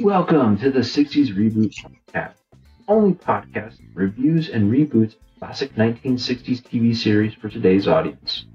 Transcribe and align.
Welcome 0.00 0.56
to 0.60 0.70
the 0.70 0.80
60s 0.80 1.28
Reboot 1.36 1.74
Podcast, 1.74 2.32
only 2.88 3.12
podcast 3.12 3.78
reviews 3.92 4.48
and 4.48 4.72
reboots 4.72 5.16
classic 5.38 5.74
1960s 5.74 6.62
TV 6.62 6.96
series 6.96 7.34
for 7.34 7.50
today's 7.50 7.86
audience. 7.86 8.46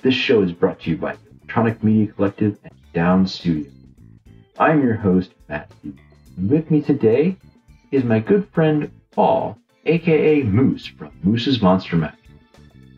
This 0.00 0.14
show 0.14 0.40
is 0.40 0.52
brought 0.52 0.80
to 0.80 0.90
you 0.90 0.96
by 0.96 1.18
Electronic 1.30 1.84
Media 1.84 2.10
Collective 2.10 2.56
and 2.64 2.72
Down 2.94 3.26
Studio. 3.26 3.70
I'm 4.58 4.82
your 4.82 4.94
host, 4.94 5.32
Matt. 5.46 5.70
With 6.38 6.70
me 6.70 6.80
today 6.80 7.36
is 7.92 8.02
my 8.02 8.18
good 8.18 8.48
friend 8.54 8.90
Paul, 9.10 9.58
aka 9.84 10.42
Moose 10.42 10.86
from 10.86 11.12
Moose's 11.22 11.60
Monster 11.60 11.96
Mash. 11.96 12.16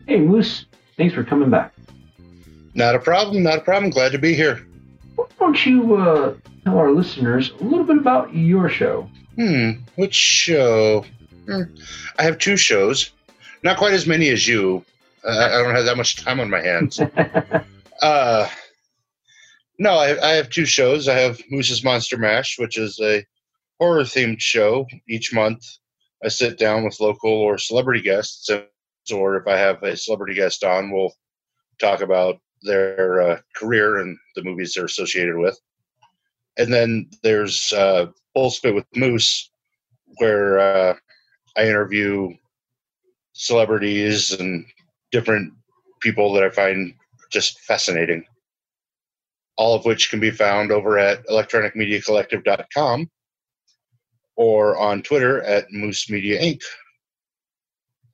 Hey 0.07 0.21
Moose, 0.21 0.65
thanks 0.95 1.13
for 1.13 1.25
coming 1.25 1.49
back. 1.49 1.73
Not 2.73 2.95
a 2.95 2.99
problem, 2.99 3.43
not 3.43 3.57
a 3.57 3.61
problem. 3.61 3.91
Glad 3.91 4.13
to 4.13 4.17
be 4.17 4.33
here. 4.33 4.65
Why 5.15 5.25
don't 5.37 5.65
you 5.65 5.97
uh, 5.97 6.35
tell 6.67 6.79
our 6.79 6.91
listeners 6.91 7.51
a 7.61 7.63
little 7.63 7.85
bit 7.85 7.97
about 7.97 8.35
your 8.35 8.67
show? 8.67 9.09
Hmm, 9.37 9.71
which 9.95 10.13
show? 10.13 11.05
Hmm, 11.45 11.61
I 12.19 12.23
have 12.23 12.39
two 12.39 12.57
shows. 12.57 13.11
Not 13.63 13.77
quite 13.77 13.93
as 13.93 14.05
many 14.05 14.27
as 14.29 14.45
you. 14.45 14.83
Uh, 15.23 15.49
I 15.51 15.63
don't 15.63 15.75
have 15.75 15.85
that 15.85 15.95
much 15.95 16.17
time 16.17 16.41
on 16.41 16.49
my 16.49 16.61
hands. 16.61 16.99
uh, 18.01 18.49
no, 19.79 19.91
I, 19.91 20.31
I 20.31 20.33
have 20.33 20.49
two 20.49 20.65
shows. 20.65 21.07
I 21.07 21.17
have 21.17 21.39
Moose's 21.49 21.85
Monster 21.85 22.17
Mash, 22.17 22.59
which 22.59 22.77
is 22.77 22.99
a 23.01 23.25
horror 23.79 24.01
themed 24.01 24.41
show. 24.41 24.85
Each 25.07 25.33
month, 25.33 25.63
I 26.21 26.27
sit 26.27 26.57
down 26.57 26.83
with 26.83 26.99
local 26.99 27.31
or 27.31 27.57
celebrity 27.57 28.01
guests, 28.01 28.49
or 29.13 29.37
if 29.37 29.47
I 29.47 29.55
have 29.55 29.81
a 29.83 29.95
celebrity 29.95 30.33
guest 30.33 30.65
on, 30.65 30.91
we'll 30.91 31.13
talk 31.79 32.01
about 32.01 32.41
their 32.63 33.21
uh, 33.21 33.39
career 33.55 33.99
and 33.99 34.17
the 34.35 34.43
movies 34.43 34.73
they're 34.73 34.85
associated 34.85 35.37
with. 35.37 35.57
And 36.57 36.73
then 36.73 37.09
there's 37.23 37.71
uh, 37.73 38.07
Bullspit 38.35 38.73
with 38.73 38.85
Moose, 38.95 39.49
where 40.17 40.59
uh, 40.59 40.95
I 41.55 41.67
interview 41.67 42.35
celebrities 43.33 44.31
and 44.31 44.65
different 45.11 45.53
people 46.01 46.33
that 46.33 46.43
I 46.43 46.49
find 46.49 46.93
just 47.31 47.59
fascinating. 47.61 48.25
All 49.57 49.75
of 49.75 49.85
which 49.85 50.09
can 50.09 50.19
be 50.19 50.31
found 50.31 50.71
over 50.71 50.97
at 50.99 51.25
electronicmediacollective.com 51.27 53.09
or 54.35 54.77
on 54.77 55.01
Twitter 55.01 55.41
at 55.43 55.71
Moose 55.71 56.09
Media 56.09 56.39
Inc. 56.39 56.61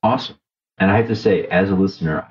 Awesome. 0.02 0.38
And 0.78 0.90
I 0.90 0.98
have 0.98 1.08
to 1.08 1.16
say, 1.16 1.46
as 1.48 1.70
a 1.70 1.76
listener, 1.76 2.22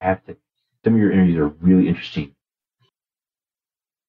I 0.00 0.06
have 0.06 0.24
to. 0.24 0.36
Some 0.84 0.94
of 0.94 1.00
your 1.00 1.12
interviews 1.12 1.38
are 1.38 1.48
really 1.60 1.88
interesting. 1.88 2.34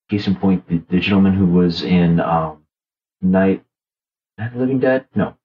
Case 0.09 0.27
in 0.27 0.35
point, 0.35 0.67
the, 0.67 0.81
the 0.89 0.99
gentleman 0.99 1.33
who 1.33 1.45
was 1.45 1.83
in 1.83 2.19
um, 2.19 2.63
Night, 3.21 3.63
Night 4.37 4.55
Living 4.55 4.79
Dead. 4.79 5.05
No, 5.15 5.35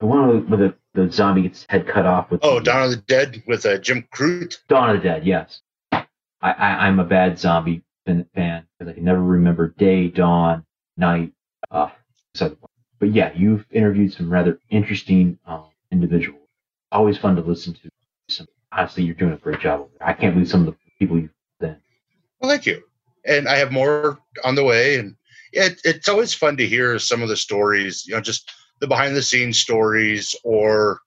the 0.00 0.06
one 0.06 0.48
where 0.48 0.58
the, 0.58 0.74
the 0.94 1.10
zombie 1.10 1.42
gets 1.42 1.64
head 1.68 1.86
cut 1.86 2.06
off 2.06 2.30
with. 2.30 2.40
Oh, 2.42 2.58
the, 2.58 2.64
Dawn 2.64 2.84
of 2.84 2.90
the 2.90 2.96
Dead 2.96 3.42
with 3.46 3.64
uh, 3.64 3.78
Jim 3.78 4.06
Krut. 4.12 4.58
Dawn 4.68 4.90
of 4.90 4.96
the 4.96 5.08
Dead. 5.08 5.26
Yes, 5.26 5.62
I, 5.92 6.04
I 6.42 6.86
I'm 6.86 6.98
a 6.98 7.04
bad 7.04 7.38
zombie 7.38 7.82
fan 8.04 8.66
because 8.78 8.90
I 8.90 8.92
can 8.92 9.04
never 9.04 9.22
remember 9.22 9.68
day, 9.68 10.08
dawn, 10.08 10.64
night. 10.96 11.32
Uh, 11.70 11.88
so, 12.34 12.56
but 12.98 13.12
yeah, 13.14 13.32
you've 13.34 13.66
interviewed 13.70 14.12
some 14.12 14.30
rather 14.30 14.58
interesting 14.70 15.38
um, 15.46 15.66
individuals. 15.90 16.46
Always 16.92 17.18
fun 17.18 17.36
to 17.36 17.42
listen 17.42 17.74
to. 17.74 17.90
Some, 18.28 18.46
honestly, 18.72 19.04
you're 19.04 19.14
doing 19.14 19.32
a 19.32 19.36
great 19.36 19.60
job. 19.60 19.80
over 19.80 19.90
there. 19.98 20.08
I 20.08 20.12
can't 20.12 20.34
believe 20.34 20.48
some 20.48 20.60
of 20.60 20.66
the 20.66 20.76
people 20.98 21.18
you've 21.18 21.30
been. 21.60 21.76
Well, 22.40 22.50
thank 22.50 22.66
you. 22.66 22.82
And 23.26 23.48
I 23.48 23.56
have 23.56 23.72
more 23.72 24.18
on 24.44 24.54
the 24.54 24.64
way. 24.64 24.98
And 24.98 25.16
it, 25.52 25.80
it's 25.84 26.08
always 26.08 26.34
fun 26.34 26.56
to 26.56 26.66
hear 26.66 26.98
some 26.98 27.22
of 27.22 27.28
the 27.28 27.36
stories, 27.36 28.06
you 28.06 28.14
know, 28.14 28.20
just 28.20 28.50
the 28.80 28.86
behind 28.86 29.14
the 29.14 29.22
scenes 29.22 29.58
stories 29.58 30.34
or 30.44 31.00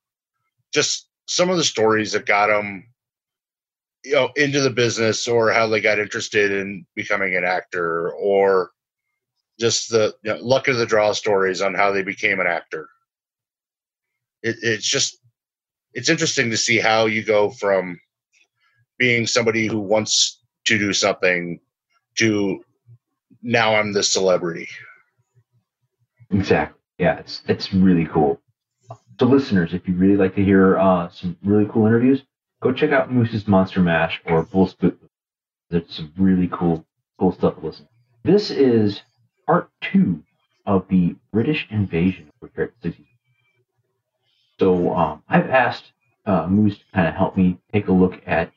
just 0.74 1.08
some 1.26 1.50
of 1.50 1.58
the 1.58 1.64
stories 1.64 2.12
that 2.12 2.26
got 2.26 2.48
them, 2.48 2.86
you 4.04 4.14
know, 4.14 4.30
into 4.36 4.60
the 4.60 4.70
business 4.70 5.28
or 5.28 5.52
how 5.52 5.68
they 5.68 5.82
got 5.82 6.00
interested 6.00 6.52
in 6.52 6.86
becoming 6.96 7.36
an 7.36 7.44
actor 7.44 8.12
or 8.12 8.72
just 9.60 9.90
the 9.90 10.14
you 10.24 10.34
know, 10.34 10.40
luck 10.42 10.68
of 10.68 10.78
the 10.78 10.86
draw 10.86 11.14
stories 11.14 11.62
on 11.62 11.74
how 11.74 11.92
they 11.92 12.04
became 12.04 12.40
an 12.40 12.48
actor. 12.48 12.90
It, 14.42 14.58
it's 14.62 14.86
just, 14.86 15.18
it's 15.94 16.10
interesting 16.10 16.50
to 16.50 16.58
see 16.58 16.80
how 16.80 17.06
you 17.06 17.24
go 17.24 17.50
from 17.52 18.00
being 18.98 19.26
somebody 19.26 19.68
who 19.68 19.80
wants 19.80 20.42
to 20.66 20.78
do 20.78 20.92
something 20.92 21.60
to 22.16 22.64
now 23.42 23.76
I'm 23.76 23.94
the 23.94 24.04
celebrity. 24.04 24.68
Exactly. 26.32 26.80
Yeah, 26.98 27.20
it's 27.20 27.42
it's 27.48 27.74
really 27.74 28.06
cool. 28.06 28.40
So, 29.20 29.26
listeners, 29.26 29.74
if 29.74 29.88
you 29.88 29.96
really 29.96 30.18
like 30.18 30.36
to 30.36 30.44
hear 30.44 30.78
uh, 30.78 31.10
some 31.10 31.38
really 31.44 31.68
cool 31.72 31.86
interviews, 31.86 32.24
go 32.62 32.72
check 32.74 32.92
out 32.92 33.12
Moose's 33.12 33.48
Monster 33.48 33.82
Mash 33.82 34.22
or 34.26 34.46
Bullspit. 34.46 34.98
There's 35.70 35.90
some 35.90 36.12
really 36.18 36.48
cool 36.52 36.86
cool 37.20 37.32
stuff 37.32 37.60
to 37.60 37.66
listen. 37.66 37.88
This 38.24 38.52
is 38.52 39.02
part 39.46 39.70
two 39.82 40.24
of 40.66 40.88
the 40.90 41.16
British 41.32 41.68
invasion 41.70 42.32
of 42.42 42.50
the 42.56 42.62
60s. 42.90 43.06
So, 44.60 44.94
um, 44.96 45.24
I've 45.28 45.50
asked 45.50 45.92
uh, 46.26 46.48
Moose 46.48 46.78
to 46.78 46.84
kind 46.94 47.08
of 47.08 47.16
help 47.16 47.38
me 47.38 47.60
take 47.74 47.88
a 47.88 47.92
look 47.92 48.22
at 48.26 48.52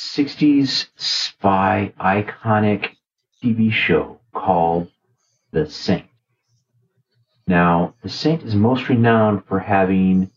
60s 0.00 0.86
spy 0.96 1.92
iconic 2.00 2.88
TV 3.44 3.70
show 3.70 4.18
called 4.34 4.90
The 5.52 5.68
Saint. 5.68 6.06
Now, 7.46 7.94
The 8.02 8.08
Saint 8.08 8.42
is 8.42 8.54
most 8.54 8.88
renowned 8.88 9.44
for 9.46 9.58
having 9.58 10.30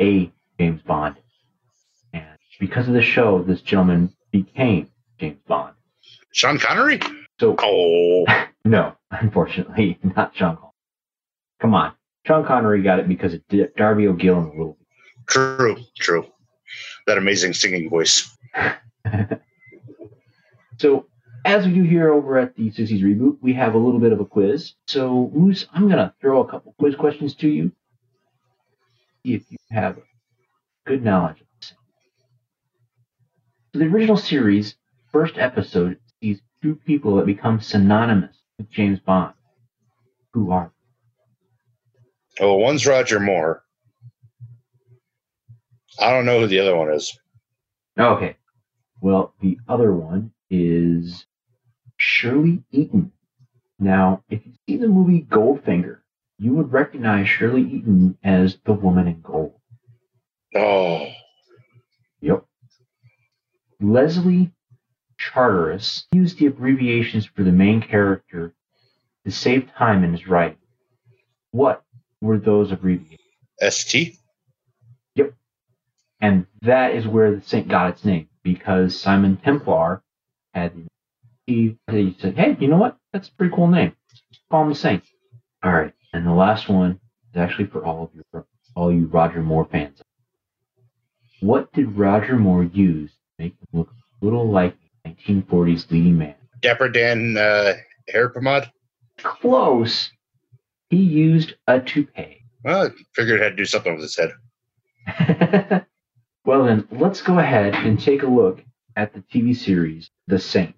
a 0.00 0.30
James 0.58 0.82
Bond. 0.82 1.16
And 2.12 2.38
because 2.60 2.86
of 2.86 2.94
the 2.94 3.02
show, 3.02 3.42
this 3.42 3.60
gentleman 3.60 4.14
became 4.30 4.88
James 5.18 5.40
Bond. 5.48 5.74
Sean 6.32 6.58
Connery? 6.58 7.00
So, 7.40 7.56
Oh, 7.58 8.24
no, 8.64 8.94
unfortunately, 9.10 9.98
not 10.16 10.34
Sean 10.36 10.56
Connery. 10.56 10.72
Come 11.60 11.74
on. 11.74 11.92
Sean 12.24 12.44
Connery 12.44 12.82
got 12.82 13.00
it 13.00 13.08
because 13.08 13.34
of 13.34 13.40
Darby 13.76 14.06
O'Gill 14.06 14.38
in 14.38 14.44
the 14.44 14.50
little 14.50 14.78
true, 15.26 15.76
true. 15.98 16.26
That 17.06 17.18
amazing 17.18 17.52
singing 17.52 17.90
voice. 17.90 18.35
So, 20.78 21.06
as 21.44 21.66
we 21.66 21.72
do 21.72 21.82
here 21.84 22.12
over 22.12 22.38
at 22.38 22.54
the 22.54 22.70
60s 22.70 23.00
Reboot, 23.02 23.38
we 23.40 23.54
have 23.54 23.74
a 23.74 23.78
little 23.78 24.00
bit 24.00 24.12
of 24.12 24.20
a 24.20 24.24
quiz. 24.26 24.74
So, 24.86 25.30
Moose, 25.34 25.66
I'm 25.72 25.84
going 25.88 25.96
to 25.96 26.12
throw 26.20 26.42
a 26.42 26.48
couple 26.48 26.74
quiz 26.78 26.94
questions 26.94 27.34
to 27.36 27.48
you. 27.48 27.72
See 29.24 29.34
if 29.34 29.42
you 29.50 29.56
have 29.70 29.98
good 30.86 31.02
knowledge 31.02 31.40
of 31.40 31.46
this. 31.60 31.72
So, 33.72 33.78
the 33.78 33.86
original 33.86 34.16
series, 34.18 34.74
first 35.12 35.38
episode, 35.38 35.98
sees 36.20 36.40
two 36.62 36.76
people 36.86 37.16
that 37.16 37.26
become 37.26 37.60
synonymous 37.60 38.36
with 38.58 38.70
James 38.70 39.00
Bond. 39.00 39.32
Who 40.34 40.50
are 40.52 40.72
Oh, 42.38 42.56
one's 42.56 42.86
Roger 42.86 43.18
Moore. 43.18 43.62
I 45.98 46.10
don't 46.10 46.26
know 46.26 46.40
who 46.40 46.46
the 46.46 46.60
other 46.60 46.76
one 46.76 46.92
is. 46.92 47.18
they? 47.96 48.02
Okay. 48.02 48.36
Well, 49.00 49.34
the 49.40 49.58
other 49.68 49.92
one 49.92 50.32
is 50.50 51.26
Shirley 51.96 52.62
Eaton. 52.70 53.12
Now, 53.78 54.22
if 54.30 54.44
you 54.46 54.52
see 54.66 54.76
the 54.78 54.88
movie 54.88 55.22
Goldfinger, 55.22 55.98
you 56.38 56.54
would 56.54 56.72
recognize 56.72 57.28
Shirley 57.28 57.62
Eaton 57.62 58.18
as 58.24 58.58
the 58.64 58.72
woman 58.72 59.06
in 59.06 59.20
gold. 59.20 59.54
Oh, 60.54 61.06
Yep. 62.20 62.44
Leslie 63.80 64.52
Charteris 65.18 66.06
used 66.12 66.38
the 66.38 66.46
abbreviations 66.46 67.26
for 67.26 67.42
the 67.42 67.52
main 67.52 67.82
character 67.82 68.54
to 69.24 69.30
save 69.30 69.70
time 69.72 70.02
in 70.04 70.12
his 70.12 70.26
writing. 70.26 70.56
What 71.50 71.84
were 72.22 72.38
those 72.38 72.72
abbreviations? 72.72 73.20
ST? 73.60 74.16
Yep. 75.14 75.34
And 76.20 76.46
that 76.62 76.94
is 76.94 77.06
where 77.06 77.34
the 77.34 77.42
Saint 77.42 77.68
got 77.68 77.90
its 77.90 78.04
name 78.04 78.28
because 78.46 78.96
Simon 78.96 79.36
Templar 79.38 80.02
had 80.54 80.72
he, 81.46 81.76
he 81.90 82.16
said, 82.20 82.36
"Hey, 82.38 82.56
you 82.60 82.68
know 82.68 82.76
what? 82.76 82.96
That's 83.12 83.26
a 83.26 83.32
pretty 83.32 83.52
cool 83.52 83.66
name. 83.66 83.92
Call 84.50 84.62
him 84.62 84.68
the 84.68 84.76
Saint." 84.76 85.02
All 85.64 85.72
right, 85.72 85.92
and 86.12 86.24
the 86.24 86.32
last 86.32 86.68
one 86.68 87.00
is 87.28 87.36
actually 87.36 87.66
for 87.66 87.84
all 87.84 88.04
of 88.04 88.10
you, 88.14 88.44
all 88.76 88.92
you 88.92 89.06
Roger 89.06 89.42
Moore 89.42 89.66
fans. 89.70 90.00
What 91.40 91.72
did 91.72 91.98
Roger 91.98 92.36
Moore 92.36 92.62
use 92.62 93.10
to 93.10 93.44
make 93.44 93.52
him 93.54 93.66
look 93.72 93.90
a 93.90 94.24
little 94.24 94.48
like 94.48 94.76
a 95.04 95.08
1940s 95.08 95.90
leading 95.90 96.16
man? 96.16 96.36
Dapper 96.62 96.88
Dan 96.88 97.36
uh, 97.36 97.74
hair 98.08 98.28
pomade. 98.28 98.70
Close. 99.18 100.12
He 100.88 100.98
used 100.98 101.54
a 101.66 101.80
toupee. 101.80 102.44
Well, 102.62 102.86
I 102.86 102.90
figured 103.12 103.40
it 103.40 103.42
had 103.42 103.50
to 103.50 103.56
do 103.56 103.64
something 103.64 103.92
with 103.94 104.02
his 104.02 104.16
head. 104.16 105.86
well, 106.46 106.64
then, 106.64 106.86
let's 106.92 107.20
go 107.20 107.40
ahead 107.40 107.74
and 107.74 107.98
take 107.98 108.22
a 108.22 108.26
look 108.26 108.62
at 108.94 109.12
the 109.12 109.20
TV 109.20 109.54
series 109.54 110.10
The 110.28 110.38
Saint. 110.38 110.76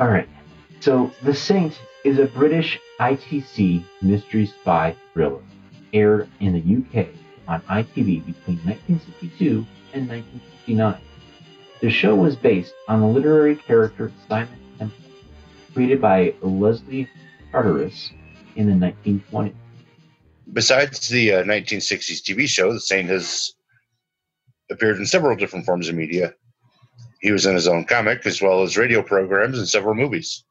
All 0.00 0.08
right. 0.08 0.28
So, 0.80 1.12
The 1.22 1.32
Saint 1.32 1.80
is 2.04 2.18
a 2.18 2.26
British 2.26 2.80
ITC 2.98 3.84
mystery 4.02 4.46
spy 4.46 4.96
thriller 5.12 5.40
aired 5.92 6.28
in 6.40 6.54
the 6.54 6.58
UK 6.58 7.06
on 7.46 7.60
ITV 7.62 8.26
between 8.26 8.58
1962 8.64 9.64
and 9.92 10.08
1969. 10.08 11.00
The 11.80 11.90
show 11.90 12.16
was 12.16 12.34
based 12.34 12.74
on 12.88 13.00
the 13.00 13.06
literary 13.06 13.54
character 13.54 14.10
Simon 14.28 14.58
Templar, 14.76 14.98
created 15.72 16.00
by 16.00 16.34
Leslie 16.42 17.08
Charteris 17.54 18.10
in 18.56 18.66
the 18.66 18.86
1920s. 19.06 19.54
Besides 20.52 21.08
the 21.08 21.34
uh, 21.34 21.44
1960s 21.44 22.20
TV 22.20 22.48
show, 22.48 22.72
The 22.72 22.80
Saint 22.80 23.08
has 23.08 23.54
appeared 24.72 24.96
in 24.96 25.06
several 25.06 25.36
different 25.36 25.64
forms 25.64 25.88
of 25.88 25.94
media. 25.94 26.34
He 27.20 27.30
was 27.30 27.46
in 27.46 27.54
his 27.54 27.68
own 27.68 27.84
comic 27.84 28.26
as 28.26 28.42
well 28.42 28.62
as 28.62 28.76
radio 28.76 29.02
programs 29.02 29.58
and 29.58 29.68
several 29.68 29.94
movies. 29.94 30.44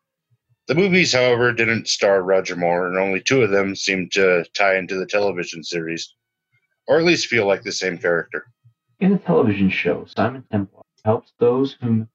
The 0.67 0.75
movies, 0.75 1.11
however, 1.11 1.51
didn't 1.51 1.89
star 1.89 2.23
Roger 2.23 2.55
Moore, 2.55 2.87
and 2.87 2.97
only 2.97 3.19
two 3.19 3.41
of 3.41 3.51
them 3.51 3.75
seemed 3.75 4.13
to 4.13 4.45
tie 4.53 4.77
into 4.77 4.95
the 4.95 5.05
television 5.05 5.61
series, 5.61 6.15
or 6.87 6.99
at 6.99 7.05
least 7.05 7.27
feel 7.27 7.45
like 7.45 7.63
the 7.63 7.73
same 7.73 7.97
character. 7.97 8.45
In 9.01 9.11
the 9.11 9.17
television 9.17 9.69
show, 9.69 10.05
Simon 10.05 10.45
Templar 10.49 10.83
helps 11.03 11.33
those 11.37 11.73
whom 11.81 12.07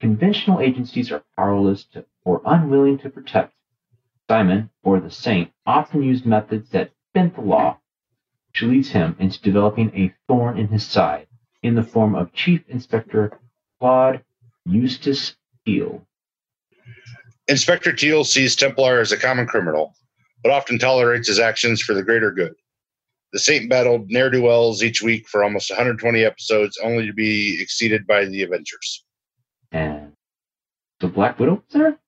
conventional 0.00 0.60
agencies 0.60 1.12
are 1.12 1.22
powerless 1.36 1.84
to 1.92 2.04
or 2.24 2.42
unwilling 2.44 2.98
to 2.98 3.08
protect. 3.08 3.54
Simon, 4.30 4.70
or 4.84 5.00
the 5.00 5.10
Saint, 5.10 5.50
often 5.66 6.04
used 6.04 6.24
methods 6.24 6.70
that 6.70 6.92
bent 7.12 7.34
the 7.34 7.40
law, 7.40 7.80
which 8.46 8.62
leads 8.62 8.90
him 8.90 9.16
into 9.18 9.42
developing 9.42 9.90
a 9.92 10.14
thorn 10.28 10.56
in 10.56 10.68
his 10.68 10.86
side 10.86 11.26
in 11.64 11.74
the 11.74 11.82
form 11.82 12.14
of 12.14 12.32
Chief 12.32 12.62
Inspector 12.68 13.36
Claude 13.80 14.22
Eustace 14.64 15.34
Teal. 15.66 16.06
Inspector 17.48 17.92
Teal 17.94 18.22
sees 18.22 18.54
Templar 18.54 19.00
as 19.00 19.10
a 19.10 19.16
common 19.16 19.48
criminal, 19.48 19.96
but 20.44 20.52
often 20.52 20.78
tolerates 20.78 21.26
his 21.26 21.40
actions 21.40 21.82
for 21.82 21.94
the 21.94 22.04
greater 22.04 22.30
good. 22.30 22.54
The 23.32 23.40
Saint 23.40 23.68
battled 23.68 24.10
ne'er 24.10 24.30
do 24.30 24.42
wells 24.42 24.84
each 24.84 25.02
week 25.02 25.26
for 25.26 25.42
almost 25.42 25.72
120 25.72 26.24
episodes, 26.24 26.78
only 26.84 27.04
to 27.04 27.12
be 27.12 27.60
exceeded 27.60 28.06
by 28.06 28.26
the 28.26 28.44
Avengers. 28.44 29.04
And 29.72 30.12
the 31.00 31.08
Black 31.08 31.40
Widow 31.40 31.64
there? 31.72 31.98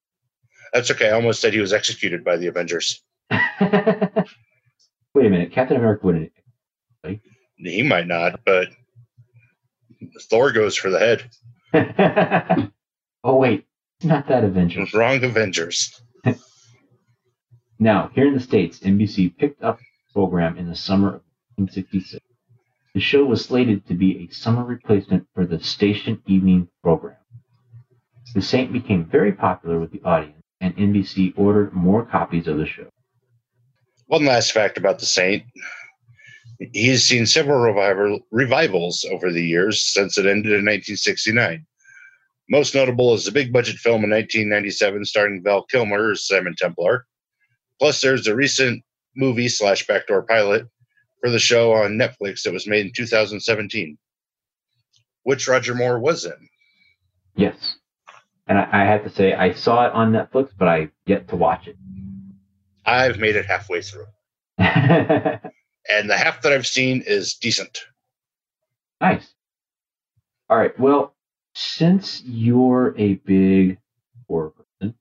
That's 0.72 0.90
okay. 0.90 1.08
I 1.08 1.12
almost 1.12 1.40
said 1.40 1.52
he 1.52 1.60
was 1.60 1.72
executed 1.72 2.24
by 2.24 2.36
the 2.36 2.46
Avengers. 2.46 3.02
Wait 3.30 5.26
a 5.26 5.30
minute. 5.30 5.52
Captain 5.52 5.76
America 5.76 6.06
wouldn't. 6.06 6.32
He 7.56 7.82
might 7.82 8.08
not, 8.08 8.40
but 8.44 8.68
Thor 10.22 10.52
goes 10.52 10.76
for 10.76 10.90
the 10.90 10.98
head. 10.98 11.30
oh 13.24 13.36
wait, 13.36 13.66
not 14.02 14.26
that 14.28 14.44
Avengers. 14.44 14.92
Wrong 14.92 15.22
Avengers. 15.22 16.02
now, 17.78 18.10
here 18.14 18.26
in 18.26 18.34
the 18.34 18.40
States, 18.40 18.80
NBC 18.80 19.36
picked 19.36 19.62
up 19.62 19.78
the 19.78 20.12
program 20.12 20.58
in 20.58 20.68
the 20.68 20.74
summer 20.74 21.08
of 21.08 21.22
1966. 21.56 22.24
The 22.94 23.00
show 23.00 23.24
was 23.24 23.44
slated 23.44 23.86
to 23.86 23.94
be 23.94 24.18
a 24.18 24.34
summer 24.34 24.64
replacement 24.64 25.26
for 25.34 25.46
the 25.46 25.60
station 25.60 26.20
evening 26.26 26.68
program. 26.82 27.16
The 28.34 28.42
Saint 28.42 28.72
became 28.72 29.04
very 29.04 29.32
popular 29.32 29.78
with 29.78 29.92
the 29.92 30.02
audience, 30.04 30.41
and 30.62 30.74
NBC 30.76 31.34
ordered 31.36 31.74
more 31.74 32.06
copies 32.06 32.46
of 32.46 32.56
the 32.56 32.66
show. 32.66 32.88
One 34.06 34.24
last 34.24 34.52
fact 34.52 34.78
about 34.78 35.00
the 35.00 35.06
Saint. 35.06 35.42
He 36.72 36.88
has 36.88 37.04
seen 37.04 37.26
several 37.26 37.58
revival, 37.58 38.20
revivals 38.30 39.04
over 39.10 39.32
the 39.32 39.44
years 39.44 39.82
since 39.82 40.16
it 40.16 40.26
ended 40.26 40.52
in 40.52 40.64
1969. 40.64 41.66
Most 42.48 42.74
notable 42.74 43.12
is 43.14 43.24
the 43.24 43.32
big 43.32 43.52
budget 43.52 43.76
film 43.76 44.04
in 44.04 44.10
1997 44.10 45.04
starring 45.04 45.42
Val 45.42 45.64
Kilmer 45.64 46.12
as 46.12 46.26
Simon 46.26 46.54
Templar. 46.56 47.06
Plus, 47.80 48.00
there's 48.00 48.28
a 48.28 48.34
recent 48.34 48.84
movie 49.16 49.48
slash 49.48 49.86
backdoor 49.86 50.22
pilot 50.22 50.66
for 51.20 51.30
the 51.30 51.38
show 51.38 51.72
on 51.72 51.98
Netflix 51.98 52.42
that 52.42 52.52
was 52.52 52.68
made 52.68 52.86
in 52.86 52.92
2017, 52.94 53.98
which 55.24 55.48
Roger 55.48 55.74
Moore 55.74 55.98
was 55.98 56.24
in. 56.24 56.48
Yes. 57.34 57.71
And 58.52 58.60
I, 58.60 58.82
I 58.82 58.84
have 58.84 59.02
to 59.04 59.08
say, 59.08 59.32
I 59.32 59.54
saw 59.54 59.86
it 59.86 59.94
on 59.94 60.12
Netflix, 60.12 60.50
but 60.54 60.68
I 60.68 60.90
yet 61.06 61.28
to 61.28 61.36
watch 61.36 61.68
it. 61.68 61.76
I've 62.84 63.18
made 63.18 63.34
it 63.34 63.46
halfway 63.46 63.80
through. 63.80 64.04
and 64.58 65.40
the 65.88 66.16
half 66.18 66.42
that 66.42 66.52
I've 66.52 66.66
seen 66.66 67.02
is 67.06 67.32
decent. 67.32 67.78
Nice. 69.00 69.26
All 70.50 70.58
right. 70.58 70.78
Well, 70.78 71.14
since 71.54 72.22
you're 72.26 72.94
a 72.98 73.14
big 73.14 73.78
horror 74.28 74.50
person, 74.50 74.96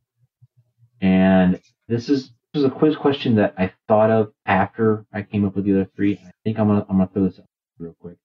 and 1.01 1.59
this 1.89 2.07
is 2.07 2.31
this 2.53 2.62
is 2.62 2.63
a 2.63 2.69
quiz 2.69 2.95
question 2.95 3.36
that 3.36 3.53
I 3.57 3.74
thought 3.89 4.12
of 4.12 4.31
after 4.45 5.06
I 5.12 5.24
came 5.24 5.44
up 5.44 5.57
with 5.57 5.65
the 5.65 5.74
other 5.74 5.89
three. 5.94 6.21
I 6.25 6.31
think 6.45 6.57
I'm 6.57 6.69
gonna 6.69 6.86
I'm 6.89 7.00
gonna 7.00 7.09
throw 7.13 7.27
this 7.27 7.38
out 7.38 7.50
real 7.80 7.98
quick. 8.00 8.15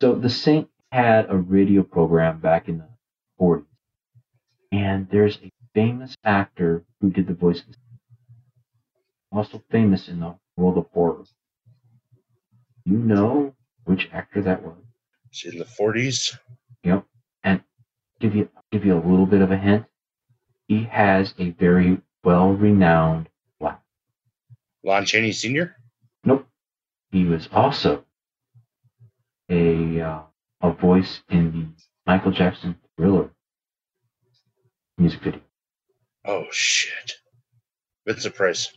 So 0.00 0.14
the 0.14 0.30
Saint 0.30 0.68
had 0.92 1.26
a 1.30 1.36
radio 1.36 1.82
program 1.82 2.38
back 2.38 2.68
in 2.68 2.78
the 2.78 2.88
40s, 3.40 3.64
and 4.76 5.08
there's 5.10 5.38
a 5.42 5.50
famous 5.74 6.14
actor 6.22 6.84
who 7.00 7.10
did 7.10 7.26
the 7.26 7.34
voice 7.34 7.60
of 7.60 7.74
also 9.32 9.62
famous 9.70 10.08
in 10.08 10.20
the 10.20 10.34
world 10.56 10.76
of 10.76 10.86
horror. 10.92 11.24
You 12.84 12.98
know 12.98 13.54
which 13.84 14.08
actor 14.12 14.42
that 14.42 14.62
was? 14.62 14.76
It's 15.30 15.44
in 15.44 15.58
the 15.58 15.64
40s. 15.64 16.38
Yep. 16.84 17.04
And 17.42 17.62
give 18.20 18.34
you 18.34 18.48
give 18.70 18.84
you 18.84 18.94
a 18.94 19.06
little 19.06 19.26
bit 19.26 19.40
of 19.40 19.50
a 19.50 19.56
hint. 19.56 19.86
He 20.68 20.84
has 20.84 21.34
a 21.38 21.50
very 21.50 21.98
well 22.22 22.52
renowned 22.52 23.28
laugh. 23.60 23.78
Lon 24.84 25.04
Chaney 25.06 25.32
Sr. 25.32 25.76
Nope. 26.24 26.46
He 27.10 27.24
was 27.24 27.48
also 27.52 28.04
a 29.50 30.00
uh, 30.00 30.20
a 30.60 30.72
voice 30.72 31.22
in 31.30 31.52
the 31.52 31.84
Michael 32.06 32.32
Jackson 32.32 32.76
Thriller 32.96 33.30
music 34.98 35.20
video. 35.22 35.40
Oh 36.24 36.44
shit! 36.50 37.12
Vincent 38.06 38.34
Price. 38.34 38.72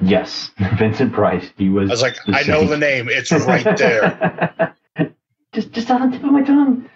Yes, 0.00 0.50
Vincent 0.78 1.12
Price. 1.12 1.50
He 1.56 1.68
was. 1.68 1.90
I 1.90 1.92
was 1.92 2.02
like, 2.02 2.16
I 2.28 2.42
know 2.44 2.66
the 2.66 2.76
name. 2.76 3.08
It's 3.08 3.32
right 3.32 3.76
there. 3.76 4.74
just, 5.52 5.72
just 5.72 5.90
on 5.90 6.10
the 6.10 6.16
tip 6.16 6.26
of 6.26 6.32
my 6.32 6.42
tongue. 6.42 6.88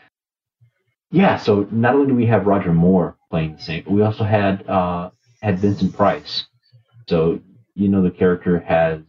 Yeah. 1.11 1.38
So 1.38 1.66
not 1.70 1.94
only 1.94 2.08
do 2.08 2.14
we 2.14 2.26
have 2.26 2.47
Roger 2.47 2.73
Moore 2.73 3.16
playing 3.30 3.56
the 3.56 3.62
same, 3.62 3.85
but 3.85 3.92
we 3.92 4.02
also 4.02 4.25
had 4.25 4.68
uh, 4.68 5.11
had 5.42 5.58
Vincent 5.58 5.94
Price. 5.94 6.44
So 7.08 7.40
you 7.75 7.88
know 7.88 8.02
the 8.02 8.11
character 8.11 8.58
has 8.61 9.00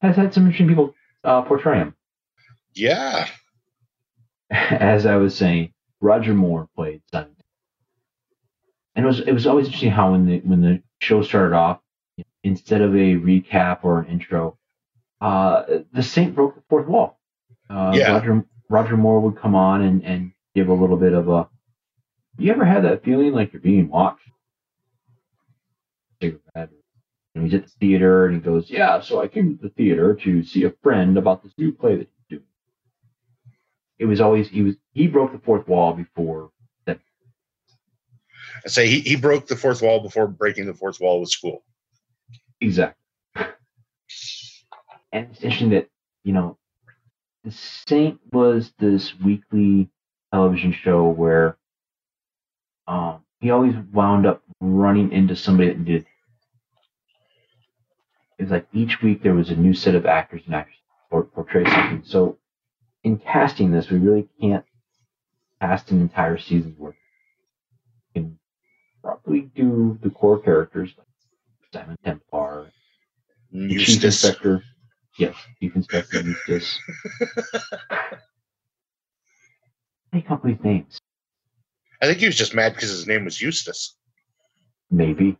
has 0.00 0.16
had 0.16 0.34
some 0.34 0.44
interesting 0.44 0.68
people 0.68 0.94
uh, 1.24 1.42
portray 1.42 1.78
him. 1.78 1.94
Yeah. 2.74 3.28
As 4.50 5.06
I 5.06 5.16
was 5.16 5.36
saying, 5.36 5.72
Roger 6.00 6.34
Moore 6.34 6.68
played 6.74 7.02
Simon, 7.12 7.36
and 9.00 9.06
it 9.06 9.08
was 9.08 9.20
it 9.20 9.32
was 9.32 9.46
always 9.46 9.64
interesting 9.64 9.90
how 9.90 10.10
when 10.12 10.26
the 10.26 10.40
when 10.40 10.60
the 10.60 10.82
show 11.00 11.22
started 11.22 11.54
off, 11.56 11.80
instead 12.44 12.82
of 12.82 12.94
a 12.94 13.14
recap 13.16 13.78
or 13.82 14.00
an 14.00 14.08
intro, 14.08 14.58
uh, 15.22 15.62
the 15.94 16.02
Saint 16.02 16.34
broke 16.34 16.54
the 16.54 16.62
fourth 16.68 16.86
wall. 16.86 17.18
Uh, 17.70 17.92
Yeah. 17.94 18.12
Roger 18.12 18.44
Roger 18.68 18.96
Moore 18.98 19.20
would 19.20 19.36
come 19.36 19.54
on 19.54 19.80
and, 19.80 20.04
and 20.04 20.32
give 20.54 20.68
a 20.68 20.74
little 20.74 20.98
bit 20.98 21.14
of 21.14 21.30
a. 21.30 21.48
You 22.36 22.52
ever 22.52 22.66
had 22.66 22.84
that 22.84 23.02
feeling 23.02 23.32
like 23.32 23.54
you're 23.54 23.62
being 23.62 23.88
watched? 23.88 24.20
And 27.34 27.44
he's 27.44 27.54
at 27.54 27.64
the 27.64 27.70
theater 27.80 28.26
and 28.26 28.34
he 28.34 28.40
goes, 28.42 28.68
"Yeah, 28.68 29.00
so 29.00 29.22
I 29.22 29.28
came 29.28 29.56
to 29.56 29.62
the 29.62 29.70
theater 29.70 30.14
to 30.14 30.42
see 30.42 30.64
a 30.64 30.72
friend 30.82 31.16
about 31.16 31.42
this 31.42 31.54
new 31.56 31.72
play 31.72 31.96
that 31.96 32.08
he's 32.28 32.38
doing." 32.38 32.44
It 33.98 34.04
was 34.04 34.20
always 34.20 34.50
he 34.50 34.60
was 34.60 34.76
he 34.92 35.06
broke 35.06 35.32
the 35.32 35.38
fourth 35.38 35.66
wall 35.66 35.94
before. 35.94 36.50
I 38.64 38.68
say 38.68 38.88
he, 38.88 39.00
he 39.00 39.16
broke 39.16 39.48
the 39.48 39.56
fourth 39.56 39.82
wall 39.82 40.00
before 40.00 40.28
breaking 40.28 40.66
the 40.66 40.74
fourth 40.74 41.00
wall 41.00 41.20
with 41.20 41.30
school. 41.30 41.64
Exactly. 42.60 42.96
And 45.12 45.28
it's 45.32 45.42
interesting 45.42 45.70
that 45.70 45.88
you 46.24 46.32
know, 46.32 46.58
The 47.44 47.52
Saint 47.52 48.20
was 48.32 48.72
this 48.78 49.18
weekly 49.20 49.90
television 50.32 50.72
show 50.72 51.08
where 51.08 51.56
um, 52.88 53.24
he 53.40 53.50
always 53.50 53.74
wound 53.92 54.26
up 54.26 54.42
running 54.60 55.12
into 55.12 55.36
somebody 55.36 55.70
that 55.70 55.84
did. 55.84 56.06
It 58.38 58.44
was 58.44 58.52
like 58.52 58.68
each 58.72 59.02
week 59.02 59.22
there 59.22 59.34
was 59.34 59.50
a 59.50 59.56
new 59.56 59.74
set 59.74 59.94
of 59.94 60.06
actors 60.06 60.42
and 60.46 60.54
actresses 60.54 60.82
or 61.10 61.24
portray 61.24 61.64
something. 61.64 62.02
So 62.04 62.38
in 63.04 63.18
casting 63.18 63.72
this, 63.72 63.90
we 63.90 63.98
really 63.98 64.28
can't 64.40 64.64
cast 65.60 65.90
an 65.92 66.00
entire 66.02 66.38
season's 66.38 66.78
worth. 66.78 66.96
Probably 69.02 69.50
do 69.54 69.98
the 70.02 70.10
core 70.10 70.38
characters 70.40 70.92
like 70.96 71.06
Simon 71.72 71.96
Templar, 72.04 72.70
the 73.52 73.68
Chief 73.68 73.88
Eustace. 73.88 74.24
Inspector. 74.24 74.62
Yes, 75.18 75.34
Chief 75.60 75.74
Inspector 75.74 76.20
Eustace. 76.20 76.78
Any 80.12 80.22
company's 80.22 80.58
names? 80.62 80.98
I 82.02 82.06
think 82.06 82.18
he 82.18 82.26
was 82.26 82.36
just 82.36 82.54
mad 82.54 82.74
because 82.74 82.90
his 82.90 83.06
name 83.06 83.24
was 83.24 83.40
Eustace. 83.40 83.96
Maybe. 84.90 85.36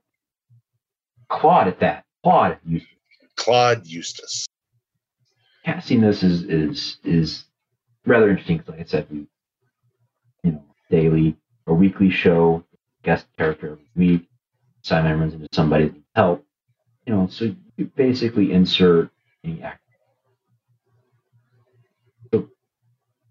Claude 1.29 1.69
at 1.69 1.81
that. 1.81 2.05
Claude 2.23 2.59
Eustace. 2.65 2.89
Claude 3.37 3.87
Eustace. 3.87 4.47
casting 5.65 6.01
this 6.01 6.23
is 6.23 6.43
is 6.45 6.99
is 7.05 7.45
rather 8.07 8.29
interesting 8.31 8.59
because, 8.59 8.71
like 8.73 8.81
I 8.81 8.85
said, 8.89 9.07
we 9.11 9.27
you 10.45 10.53
know 10.53 10.65
daily 10.91 11.37
or 11.67 11.75
weekly 11.75 12.11
show 12.11 12.65
guest 13.03 13.27
character 13.37 13.73
every 13.73 13.85
week. 13.97 14.29
Simon 14.83 15.21
runs 15.21 15.35
into 15.35 15.49
somebody 15.53 15.85
that 15.85 15.95
needs 15.95 16.07
help. 16.15 16.45
You 17.07 17.15
know, 17.15 17.29
so 17.29 17.55
you 17.77 17.91
basically 17.97 18.53
insert 18.53 19.11
any 19.45 19.63
actor. 19.63 19.81
So 22.33 22.49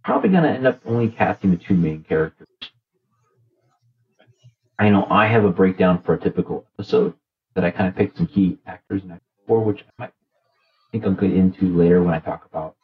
probably 0.03 0.29
going 0.29 0.43
to 0.43 0.49
end 0.49 0.67
up 0.67 0.81
only 0.85 1.09
casting 1.09 1.51
the 1.51 1.57
two 1.57 1.75
main 1.75 2.03
characters. 2.03 2.47
I 4.77 4.89
know 4.89 5.05
I 5.09 5.27
have 5.27 5.43
a 5.43 5.51
breakdown 5.51 6.01
for 6.03 6.13
a 6.13 6.19
typical 6.19 6.65
episode 6.73 7.13
that 7.55 7.65
I 7.65 7.71
kind 7.71 7.89
of 7.89 7.95
picked 7.95 8.17
some 8.17 8.27
key 8.27 8.57
actors 8.65 9.01
and 9.03 9.11
actors 9.11 9.27
for, 9.45 9.61
which 9.61 9.81
I 9.81 10.03
might 10.03 10.13
think 10.91 11.05
I'll 11.05 11.11
get 11.11 11.33
into 11.33 11.75
later 11.75 12.01
when 12.01 12.13
I 12.13 12.19
talk 12.19 12.45
about 12.45 12.75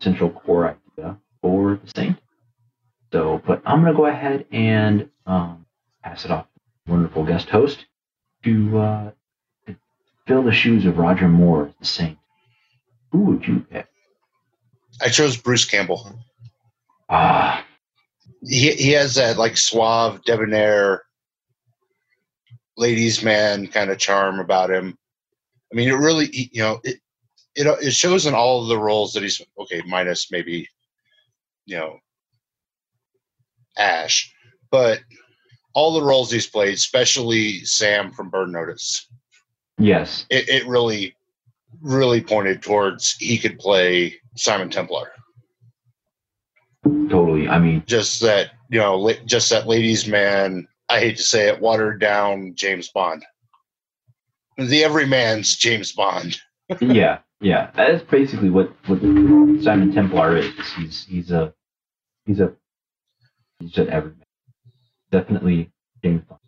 central 0.00 0.30
core 0.30 0.76
idea 0.96 1.18
for 1.42 1.80
the 1.82 1.90
Saint. 1.94 2.16
So, 3.12 3.40
but 3.46 3.62
I'm 3.64 3.80
going 3.82 3.92
to 3.92 3.96
go 3.96 4.06
ahead 4.06 4.46
and 4.52 5.08
um, 5.26 5.66
pass 6.02 6.24
it 6.24 6.30
off 6.30 6.46
to 6.86 6.92
wonderful 6.92 7.24
guest 7.24 7.48
host 7.48 7.86
to, 8.44 8.78
uh, 8.78 9.10
to 9.66 9.76
fill 10.26 10.42
the 10.42 10.52
shoes 10.52 10.84
of 10.84 10.98
Roger 10.98 11.28
Moore 11.28 11.72
the 11.80 11.86
Saint. 11.86 12.18
Who 13.12 13.20
would 13.20 13.46
you 13.46 13.60
pick? 13.60 13.86
I 15.00 15.08
chose 15.08 15.36
Bruce 15.36 15.64
Campbell. 15.64 16.12
Ah, 17.08 17.64
He 18.42 18.72
he 18.72 18.90
has 18.92 19.14
that 19.14 19.38
like 19.38 19.56
suave, 19.56 20.22
debonair, 20.24 21.04
ladies' 22.76 23.22
man 23.22 23.66
kind 23.68 23.90
of 23.90 23.98
charm 23.98 24.40
about 24.40 24.70
him. 24.70 24.98
I 25.72 25.76
mean, 25.76 25.88
it 25.88 25.94
really, 25.94 26.28
you 26.52 26.60
know, 26.62 26.80
it 26.84 27.00
it 27.54 27.66
it 27.82 27.92
shows 27.92 28.26
in 28.26 28.34
all 28.34 28.62
of 28.62 28.68
the 28.68 28.78
roles 28.78 29.12
that 29.14 29.22
he's 29.22 29.40
okay, 29.58 29.82
minus 29.86 30.30
maybe, 30.30 30.68
you 31.64 31.76
know, 31.76 31.98
Ash, 33.78 34.32
but 34.70 35.00
all 35.74 35.92
the 35.92 36.04
roles 36.04 36.30
he's 36.30 36.46
played, 36.46 36.74
especially 36.74 37.64
Sam 37.64 38.12
from 38.12 38.30
Burn 38.30 38.52
Notice, 38.52 39.08
yes. 39.78 40.26
it, 40.30 40.48
it 40.48 40.66
really, 40.66 41.14
really 41.80 42.20
pointed 42.20 42.62
towards 42.62 43.16
he 43.16 43.38
could 43.38 43.58
play 43.58 44.14
Simon 44.36 44.70
Templar. 44.70 45.12
Totally. 46.84 47.48
I 47.48 47.58
mean, 47.58 47.82
just 47.86 48.20
that 48.20 48.50
you 48.70 48.78
know 48.78 49.12
just 49.24 49.48
that 49.48 49.66
ladies 49.66 50.06
man 50.06 50.68
i 50.90 51.00
hate 51.00 51.16
to 51.16 51.22
say 51.22 51.48
it 51.48 51.58
watered 51.58 51.98
down 51.98 52.52
james 52.54 52.90
bond 52.90 53.24
the 54.58 54.84
everyman's 54.84 55.56
james 55.56 55.92
bond 55.92 56.38
yeah, 56.80 57.18
yeah. 57.40 57.70
That 57.76 57.90
is 57.90 58.02
basically 58.02 58.50
what, 58.50 58.72
what 58.86 59.00
Simon 59.00 59.92
Templar 59.92 60.36
is. 60.36 60.52
He's 60.76 61.04
he's 61.04 61.30
a 61.30 61.54
he's 62.26 62.40
a 62.40 62.52
he's 63.58 63.76
an 63.78 63.90
everyman. 63.90 64.24
Definitely 65.10 65.70
James 66.02 66.22
Bond. 66.24 66.40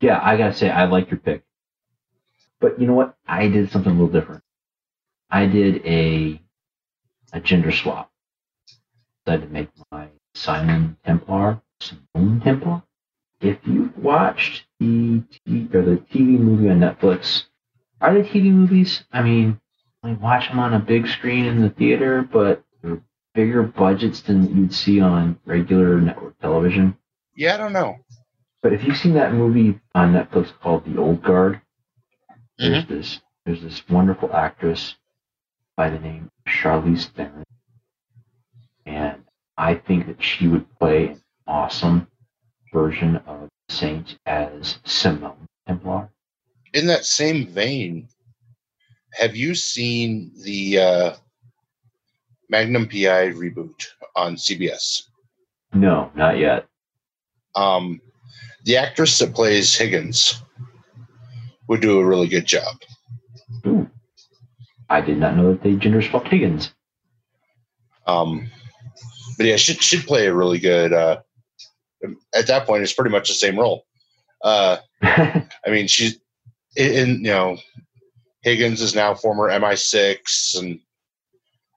Yeah, 0.00 0.20
I 0.22 0.36
gotta 0.36 0.54
say 0.54 0.70
I 0.70 0.86
like 0.86 1.10
your 1.10 1.20
pick. 1.20 1.44
But 2.60 2.80
you 2.80 2.86
know 2.86 2.94
what? 2.94 3.16
I 3.26 3.48
did 3.48 3.70
something 3.70 3.92
a 3.92 3.94
little 3.94 4.08
different. 4.20 4.42
I 5.30 5.46
did 5.46 5.84
a 5.84 6.40
a 7.32 7.40
gender 7.40 7.72
swap. 7.72 8.10
I 9.26 9.32
Decided 9.32 9.46
to 9.46 9.52
make 9.52 9.68
my 9.90 10.08
Simon 10.34 10.96
Templar 11.04 11.60
Simone 11.80 12.40
Templar. 12.40 12.82
If 13.40 13.58
you've 13.64 13.96
watched 13.98 14.64
the 14.80 15.22
TV, 15.46 15.72
or 15.74 15.82
the 15.82 15.96
TV 16.12 16.38
movie 16.38 16.68
on 16.70 16.80
Netflix, 16.80 17.44
are 18.00 18.14
they 18.14 18.28
TV 18.28 18.50
movies? 18.50 19.04
I 19.12 19.22
mean, 19.22 19.60
I 20.02 20.12
watch 20.14 20.48
them 20.48 20.58
on 20.58 20.74
a 20.74 20.80
big 20.80 21.06
screen 21.06 21.44
in 21.44 21.62
the 21.62 21.70
theater, 21.70 22.22
but 22.22 22.64
they're 22.82 23.00
bigger 23.38 23.62
budgets 23.62 24.20
than 24.22 24.38
you'd 24.56 24.74
see 24.74 25.00
on 25.00 25.38
regular 25.46 26.00
network 26.00 26.36
television. 26.40 26.86
yeah 27.36 27.54
i 27.54 27.56
don't 27.56 27.72
know 27.80 27.92
But 28.62 28.72
if 28.72 28.82
you've 28.84 28.96
seen 28.96 29.14
that 29.14 29.32
movie 29.32 29.78
on 29.94 30.12
Netflix 30.12 30.46
called 30.62 30.82
The 30.84 30.98
Old 31.04 31.22
Guard, 31.22 31.60
there's 32.58 32.84
this 32.86 33.20
there's 33.44 33.62
this 33.62 33.88
wonderful 33.88 34.30
actress 34.34 34.96
by 35.76 35.86
the 35.90 36.00
name 36.08 36.24
of 36.46 36.52
Charlize 36.52 37.06
Theron, 37.14 37.44
and 38.84 39.18
I 39.56 39.72
think 39.86 40.00
that 40.08 40.20
she 40.20 40.48
would 40.48 40.66
play 40.80 41.00
an 41.12 41.20
awesome 41.46 42.08
version 42.72 43.12
of 43.34 43.48
Saint 43.68 44.18
as 44.26 44.80
Simone 44.84 45.46
Templar. 45.68 46.10
in 46.78 46.86
that 46.88 47.04
same 47.04 47.46
vein 47.46 48.08
have 49.12 49.34
you 49.36 49.54
seen 49.54 50.32
the 50.44 50.60
uh, 50.88 51.10
magnum 52.48 52.86
pi 52.88 53.30
reboot 53.32 53.86
on 54.16 54.36
cbs 54.36 55.02
No, 55.72 56.10
not 56.14 56.38
yet. 56.38 56.66
um, 57.54 58.00
the 58.64 58.76
actress 58.76 59.18
that 59.18 59.34
plays 59.34 59.74
higgins 59.74 60.42
would 61.68 61.80
do 61.80 61.98
a 61.98 62.04
really 62.06 62.28
good 62.28 62.46
job 62.46 62.74
Ooh. 63.66 63.88
I 64.90 65.00
did 65.02 65.18
not 65.18 65.36
know 65.36 65.52
that 65.52 65.62
they 65.62 65.74
gender 65.74 66.00
swapped 66.02 66.28
Higgins. 66.28 66.72
um, 68.06 68.50
but 69.36 69.46
yeah 69.46 69.56
should, 69.56 69.82
should 69.82 70.06
play 70.06 70.26
a 70.26 70.34
really 70.34 70.58
good 70.58 70.92
uh, 70.92 71.18
at 72.34 72.46
that 72.46 72.66
point 72.66 72.82
it's 72.82 72.92
pretty 72.92 73.10
much 73.10 73.28
the 73.28 73.34
same 73.34 73.58
role 73.58 73.84
uh, 74.44 74.76
I 75.02 75.42
mean, 75.66 75.88
she's 75.88 76.20
in, 76.76 76.92
in 76.92 77.08
you 77.24 77.30
know, 77.32 77.58
Higgins 78.42 78.80
is 78.80 78.94
now 78.94 79.12
former 79.14 79.48
MI6 79.50 80.56
and 80.60 80.78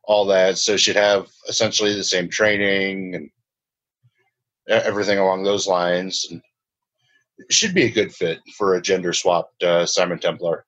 all 0.04 0.26
that, 0.28 0.58
so 0.58 0.78
she'd 0.78 0.96
have 0.96 1.28
essentially 1.48 1.94
the 1.96 2.04
same 2.04 2.30
training 2.30 3.16
and 3.16 3.30
everything 4.68 5.20
along 5.20 5.44
those 5.44 5.68
lines. 5.68 6.28
And 6.30 6.42
should 7.50 7.74
be 7.74 7.84
a 7.84 7.92
good 7.92 8.14
fit 8.14 8.40
for 8.58 8.76
a 8.76 8.82
gender 8.82 9.14
swapped 9.14 9.64
uh, 9.64 9.86
Simon 9.86 10.20
Templar. 10.20 10.66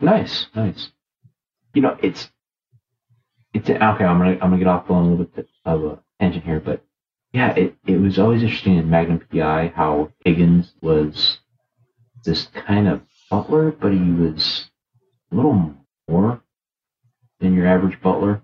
Nice, 0.00 0.46
nice. 0.54 0.90
You 1.74 1.82
know, 1.82 1.96
it's 2.02 2.30
it's 3.54 3.68
okay. 3.68 3.82
I'm 3.82 4.18
gonna 4.18 4.32
I'm 4.32 4.38
gonna 4.38 4.58
get 4.58 4.66
off 4.66 4.90
on 4.90 5.04
a 5.04 5.10
little 5.10 5.24
bit 5.24 5.48
of 5.64 5.84
a 5.84 5.98
tangent 6.18 6.44
here, 6.44 6.60
but 6.60 6.82
yeah, 7.32 7.54
it 7.54 7.74
it 7.86 7.98
was 7.98 8.18
always 8.18 8.42
interesting 8.42 8.76
in 8.76 8.90
Magnum 8.90 9.20
PI 9.32 9.72
how 9.74 10.12
Higgins 10.24 10.72
was 10.80 11.38
this 12.24 12.46
kind 12.46 12.88
of 12.88 13.02
butler, 13.30 13.70
but 13.70 13.92
he 13.92 14.10
was 14.10 14.70
a 15.32 15.36
little 15.36 15.74
more 16.08 16.42
than 17.38 17.54
your 17.54 17.66
average 17.66 18.00
butler. 18.00 18.42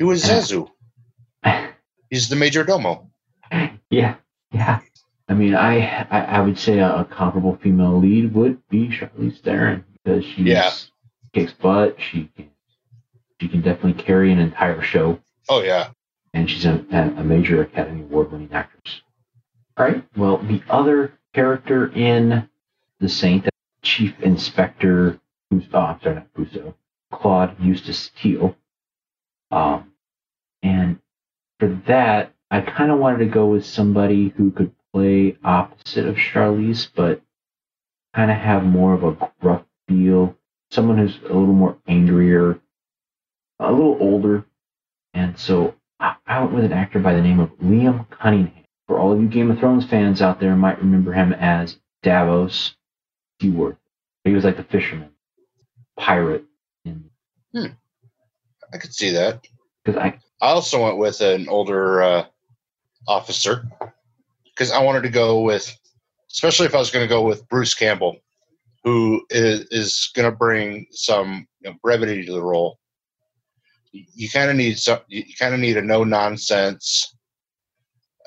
He 0.00 0.04
was 0.04 0.24
Zazu. 0.24 0.66
He's 2.08 2.30
the 2.30 2.34
major 2.36 2.64
domo. 2.64 3.10
yeah, 3.90 4.14
yeah. 4.50 4.80
I 5.28 5.34
mean, 5.34 5.54
I 5.54 6.06
I, 6.10 6.20
I 6.22 6.40
would 6.40 6.58
say 6.58 6.78
a, 6.78 6.90
a 7.00 7.04
comparable 7.04 7.56
female 7.62 7.98
lead 7.98 8.32
would 8.32 8.66
be 8.70 8.88
Charlize 8.88 9.42
Theron 9.42 9.84
because 9.92 10.24
she 10.24 10.44
Yeah. 10.44 10.70
kicks 11.34 11.52
butt. 11.52 11.96
She 12.00 12.30
can 12.34 12.48
she 13.42 13.48
can 13.48 13.60
definitely 13.60 14.02
carry 14.02 14.32
an 14.32 14.38
entire 14.38 14.80
show, 14.80 15.20
Oh 15.50 15.60
yeah, 15.62 15.90
and 16.32 16.48
she's 16.50 16.64
a, 16.64 16.82
a 16.90 17.22
major 17.22 17.60
Academy 17.60 18.00
Award 18.00 18.32
winning 18.32 18.54
actress. 18.54 19.02
All 19.76 19.84
right. 19.84 20.02
Well, 20.16 20.38
the 20.38 20.62
other 20.70 21.12
character 21.34 21.92
in 21.92 22.48
The 23.00 23.08
Saint, 23.10 23.50
Chief 23.82 24.18
Inspector, 24.20 25.20
oh, 25.52 25.60
I'm 25.78 26.00
sorry, 26.02 26.14
not 26.14 26.32
Puso, 26.32 26.72
Claude 27.12 27.54
Eustace 27.60 28.10
Teal. 28.20 28.56
Um, 29.50 29.89
and 30.62 30.98
for 31.58 31.68
that, 31.86 32.34
I 32.50 32.60
kind 32.62 32.90
of 32.90 32.98
wanted 32.98 33.18
to 33.18 33.26
go 33.26 33.46
with 33.46 33.64
somebody 33.66 34.30
who 34.30 34.50
could 34.50 34.72
play 34.92 35.36
opposite 35.44 36.06
of 36.06 36.16
Charlize, 36.16 36.88
but 36.94 37.22
kind 38.14 38.30
of 38.30 38.36
have 38.38 38.64
more 38.64 38.94
of 38.94 39.04
a 39.04 39.32
gruff 39.40 39.64
feel. 39.88 40.36
someone 40.70 40.98
who's 40.98 41.18
a 41.18 41.28
little 41.28 41.46
more 41.54 41.78
angrier, 41.88 42.60
a 43.60 43.70
little 43.72 43.96
older, 44.00 44.44
and 45.14 45.38
so 45.38 45.74
I, 46.00 46.16
I 46.26 46.40
went 46.40 46.54
with 46.54 46.64
an 46.64 46.72
actor 46.72 46.98
by 47.00 47.14
the 47.14 47.22
name 47.22 47.40
of 47.40 47.50
Liam 47.58 48.08
Cunningham. 48.10 48.64
For 48.88 48.98
all 48.98 49.12
of 49.12 49.20
you 49.20 49.28
Game 49.28 49.50
of 49.50 49.58
Thrones 49.60 49.86
fans 49.86 50.22
out 50.22 50.40
there, 50.40 50.56
might 50.56 50.78
remember 50.80 51.12
him 51.12 51.32
as 51.32 51.78
Davos 52.02 52.74
Seaworth. 53.40 53.76
He 54.24 54.32
was 54.32 54.44
like 54.44 54.56
the 54.56 54.64
fisherman, 54.64 55.10
pirate. 55.98 56.44
In, 56.84 57.10
hmm. 57.54 57.66
I 58.72 58.78
could 58.78 58.94
see 58.94 59.10
that. 59.12 59.46
because 59.84 60.00
I 60.00 60.18
I 60.40 60.48
also 60.48 60.82
went 60.84 60.98
with 60.98 61.20
an 61.20 61.48
older 61.48 62.02
uh, 62.02 62.24
officer 63.06 63.64
because 64.46 64.72
I 64.72 64.82
wanted 64.82 65.02
to 65.02 65.10
go 65.10 65.42
with, 65.42 65.76
especially 66.30 66.66
if 66.66 66.74
I 66.74 66.78
was 66.78 66.90
going 66.90 67.04
to 67.04 67.08
go 67.08 67.22
with 67.22 67.48
Bruce 67.48 67.74
Campbell, 67.74 68.16
who 68.84 69.24
is, 69.30 69.66
is 69.70 70.10
going 70.14 70.30
to 70.30 70.36
bring 70.36 70.86
some 70.92 71.46
you 71.60 71.70
know, 71.70 71.76
brevity 71.82 72.24
to 72.24 72.32
the 72.32 72.42
role. 72.42 72.78
You, 73.92 74.30
kind 74.30 74.48
of 74.48 74.56
need 74.56 74.78
some. 74.78 75.00
You 75.08 75.24
kind 75.36 75.52
of 75.52 75.58
need 75.58 75.76
a 75.76 75.82
no 75.82 76.04
nonsense 76.04 77.16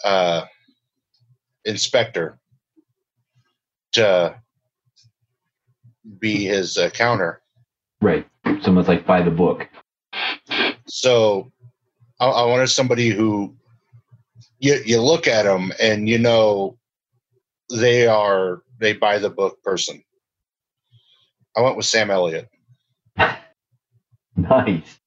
uh, 0.04 0.44
inspector 1.64 2.38
to 3.94 4.36
be 6.20 6.44
his 6.44 6.78
uh, 6.78 6.90
counter. 6.90 7.42
right, 8.02 8.28
someone's 8.62 8.90
like 8.90 9.06
by 9.06 9.22
the 9.22 9.32
book. 9.32 9.70
So 10.86 11.53
I, 12.24 12.28
I 12.28 12.46
wanted 12.46 12.68
somebody 12.68 13.10
who 13.10 13.54
you 14.60 14.82
you 14.86 15.02
look 15.02 15.28
at 15.28 15.44
them 15.44 15.74
and 15.82 16.08
you 16.08 16.18
know 16.18 16.78
they 17.70 18.08
are 18.08 18.64
they 18.80 18.94
buy 18.94 19.20
the 19.20 19.30
book 19.30 19.62
person. 19.62 20.02
I 21.56 21.62
went 21.62 21.76
with 21.76 21.86
Sam 21.86 22.10
Elliott. 22.10 22.50
Nice. 24.36 25.00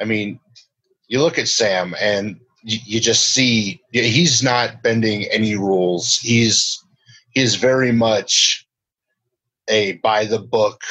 I 0.00 0.04
mean, 0.04 0.40
you 1.06 1.20
look 1.20 1.38
at 1.38 1.48
Sam 1.48 1.94
and 2.00 2.38
you, 2.64 2.78
you 2.84 3.00
just 3.00 3.32
see 3.32 3.80
he's 3.92 4.42
not 4.42 4.82
bending 4.82 5.24
any 5.26 5.54
rules. 5.54 6.16
He's 6.16 6.84
he's 7.30 7.54
very 7.54 7.92
much 7.92 8.66
a 9.68 9.92
by 9.98 10.24
the 10.24 10.40
book. 10.40 10.82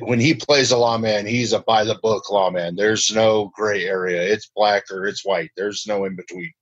When 0.00 0.20
he 0.20 0.34
plays 0.34 0.70
a 0.72 0.76
lawman, 0.78 1.26
he's 1.26 1.52
a 1.52 1.60
by 1.60 1.84
the 1.84 1.96
book 2.02 2.30
lawman. 2.30 2.76
There's 2.76 3.10
no 3.14 3.50
gray 3.54 3.84
area. 3.84 4.22
It's 4.22 4.50
black 4.54 4.84
or 4.90 5.06
it's 5.06 5.24
white. 5.24 5.50
There's 5.56 5.86
no 5.86 6.04
in 6.04 6.16
between. 6.16 6.52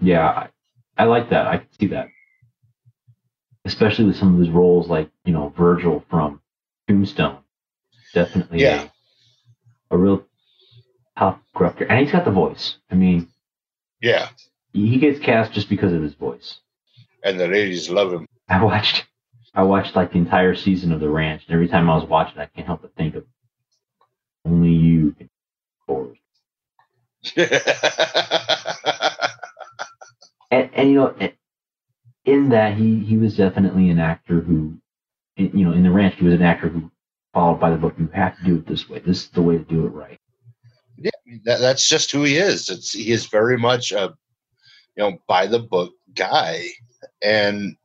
Yeah, 0.00 0.26
I, 0.28 0.48
I 0.96 1.04
like 1.04 1.30
that. 1.30 1.46
I 1.46 1.58
can 1.58 1.68
see 1.78 1.86
that. 1.88 2.08
Especially 3.64 4.04
with 4.04 4.16
some 4.16 4.34
of 4.34 4.40
his 4.40 4.50
roles, 4.50 4.88
like, 4.88 5.10
you 5.24 5.32
know, 5.32 5.52
Virgil 5.56 6.04
from 6.10 6.40
Tombstone. 6.88 7.38
Definitely 8.12 8.60
Yeah. 8.62 8.88
a, 9.90 9.94
a 9.94 9.98
real 9.98 10.24
top 11.18 11.42
character. 11.56 11.84
And 11.86 11.98
he's 12.00 12.12
got 12.12 12.24
the 12.24 12.30
voice. 12.30 12.76
I 12.90 12.94
mean, 12.94 13.28
Yeah, 14.02 14.28
he 14.72 14.98
gets 14.98 15.18
cast 15.20 15.52
just 15.52 15.68
because 15.68 15.92
of 15.92 16.02
his 16.02 16.14
voice. 16.14 16.60
and 17.22 17.40
the 17.40 17.48
ladies 17.48 17.88
love 17.88 18.12
him. 18.12 18.26
I 18.48 18.62
watched 18.62 19.06
I 19.54 19.62
watched 19.64 19.96
like 19.96 20.12
the 20.12 20.18
entire 20.18 20.54
season 20.54 20.92
of 20.92 21.00
The 21.00 21.08
Ranch, 21.08 21.44
and 21.46 21.54
every 21.54 21.68
time 21.68 21.90
I 21.90 21.96
was 21.96 22.08
watching, 22.08 22.38
I 22.40 22.46
can't 22.46 22.66
help 22.66 22.82
but 22.82 22.94
think 22.96 23.14
of 23.16 23.24
only 24.46 24.72
you 24.72 25.12
can 25.12 25.30
chorus. 25.86 26.18
And, 30.50 30.70
and 30.74 30.90
you 30.90 30.96
know, 30.96 31.16
in 32.24 32.50
that 32.50 32.76
he 32.76 33.00
he 33.00 33.16
was 33.16 33.36
definitely 33.36 33.90
an 33.90 33.98
actor 33.98 34.40
who, 34.40 34.76
you 35.36 35.64
know, 35.66 35.72
in 35.72 35.82
The 35.82 35.90
Ranch, 35.90 36.16
he 36.16 36.24
was 36.24 36.34
an 36.34 36.42
actor 36.42 36.68
who 36.68 36.90
followed 37.32 37.60
by 37.60 37.70
the 37.70 37.76
book. 37.76 37.94
You 37.98 38.08
have 38.14 38.38
to 38.38 38.44
do 38.44 38.56
it 38.56 38.66
this 38.66 38.88
way. 38.88 39.00
This 39.00 39.24
is 39.24 39.30
the 39.30 39.42
way 39.42 39.58
to 39.58 39.64
do 39.64 39.86
it 39.86 39.90
right. 39.90 40.20
yeah, 40.96 41.10
that, 41.44 41.60
that's 41.60 41.88
just 41.88 42.12
who 42.12 42.22
he 42.22 42.36
is. 42.36 42.68
It's 42.70 42.92
he 42.92 43.10
is 43.12 43.26
very 43.26 43.58
much 43.58 43.92
a 43.92 44.14
you 44.96 45.04
know 45.04 45.18
by 45.28 45.46
the 45.46 45.60
book 45.60 45.92
guy, 46.14 46.68
and 47.22 47.76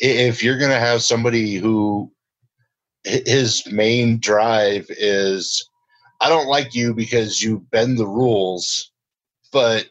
if 0.00 0.42
you're 0.42 0.58
gonna 0.58 0.78
have 0.78 1.02
somebody 1.02 1.56
who 1.56 2.10
his 3.04 3.64
main 3.70 4.18
drive 4.18 4.86
is 4.90 5.68
I 6.20 6.28
don't 6.28 6.48
like 6.48 6.74
you 6.74 6.92
because 6.94 7.42
you 7.42 7.66
bend 7.70 7.98
the 7.98 8.06
rules, 8.06 8.92
but 9.52 9.88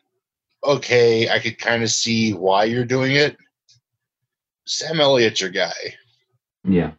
okay, 0.63 1.29
I 1.29 1.39
could 1.39 1.57
kind 1.57 1.81
of 1.81 1.89
see 1.89 2.33
why 2.33 2.65
you're 2.65 2.85
doing 2.85 3.15
it. 3.15 3.35
Sam 4.65 5.01
Elliott's 5.01 5.41
your 5.41 5.49
guy. 5.49 5.95
Yeah. 6.63 6.91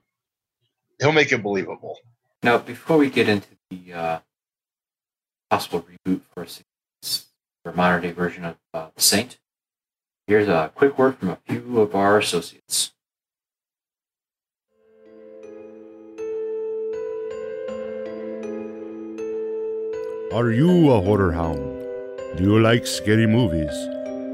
He'll 0.99 1.13
make 1.13 1.31
it 1.31 1.43
believable. 1.43 1.97
Now, 2.43 2.59
before 2.59 2.99
we 2.99 3.09
get 3.09 3.29
into 3.29 3.49
the 3.71 3.93
uh, 3.93 4.19
possible 5.49 5.87
reboot 6.07 6.23
for 6.35 6.43
a 6.43 6.47
for 7.63 7.71
a 7.71 7.77
modern 7.77 8.03
day 8.03 8.11
version 8.11 8.45
of 8.45 8.57
uh, 8.75 8.89
The 8.97 9.03
Saint, 9.03 9.39
here's 10.27 10.49
a 10.49 10.73
quick 10.75 10.99
word 10.99 11.19
from 11.19 11.29
a 11.31 11.39
few 11.47 11.81
of 11.81 11.95
our 11.95 12.19
associates. 12.19 12.93
Are 20.33 20.51
you 20.53 20.93
a 20.93 21.01
horror 21.01 21.33
hound? 21.33 21.83
Do 22.37 22.45
you 22.45 22.61
like 22.61 22.87
scary 22.87 23.27
movies? 23.27 23.73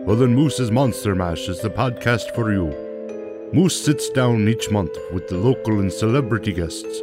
Well, 0.06 0.16
then 0.16 0.34
Moose's 0.34 0.70
Monster 0.70 1.14
Mash 1.14 1.48
is 1.48 1.60
the 1.60 1.70
podcast 1.70 2.34
for 2.34 2.52
you. 2.52 2.66
Moose 3.54 3.82
sits 3.82 4.10
down 4.10 4.46
each 4.46 4.70
month 4.70 4.94
with 5.12 5.26
the 5.28 5.38
local 5.38 5.80
and 5.80 5.90
celebrity 5.90 6.52
guests 6.52 7.00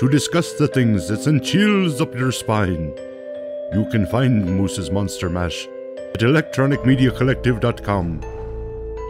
to 0.00 0.08
discuss 0.10 0.54
the 0.54 0.66
things 0.66 1.06
that 1.06 1.20
send 1.20 1.44
chills 1.44 2.00
up 2.00 2.12
your 2.16 2.32
spine. 2.32 2.92
You 3.72 3.86
can 3.92 4.04
find 4.06 4.44
Moose's 4.44 4.90
Monster 4.90 5.30
Mash 5.30 5.68
at 6.14 6.20
electronicmediacollective.com. 6.20 8.20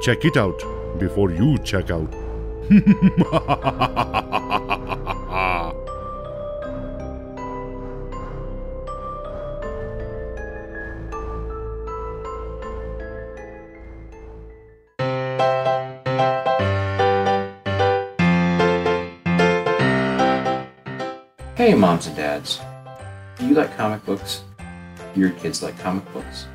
Check 0.02 0.26
it 0.26 0.36
out 0.36 0.62
before 0.98 1.30
you 1.30 1.56
check 1.64 1.90
out. 1.90 2.12
Hey, 21.64 21.72
moms 21.72 22.04
and 22.06 22.14
dads. 22.14 22.60
Do 23.38 23.46
you 23.46 23.54
like 23.54 23.74
comic 23.74 24.04
books? 24.04 24.42
Do 25.14 25.20
your 25.20 25.30
kids 25.30 25.62
like 25.62 25.78
comic 25.78 26.04
books? 26.12 26.46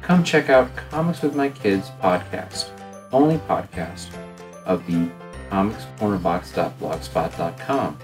Come 0.00 0.22
check 0.22 0.48
out 0.48 0.70
Comics 0.90 1.22
with 1.22 1.34
My 1.34 1.48
Kids 1.48 1.90
podcast, 2.00 2.70
only 3.10 3.38
podcast 3.38 4.14
of 4.64 4.86
the 4.86 5.10
comicscornerbox.blogspot.com, 5.50 7.98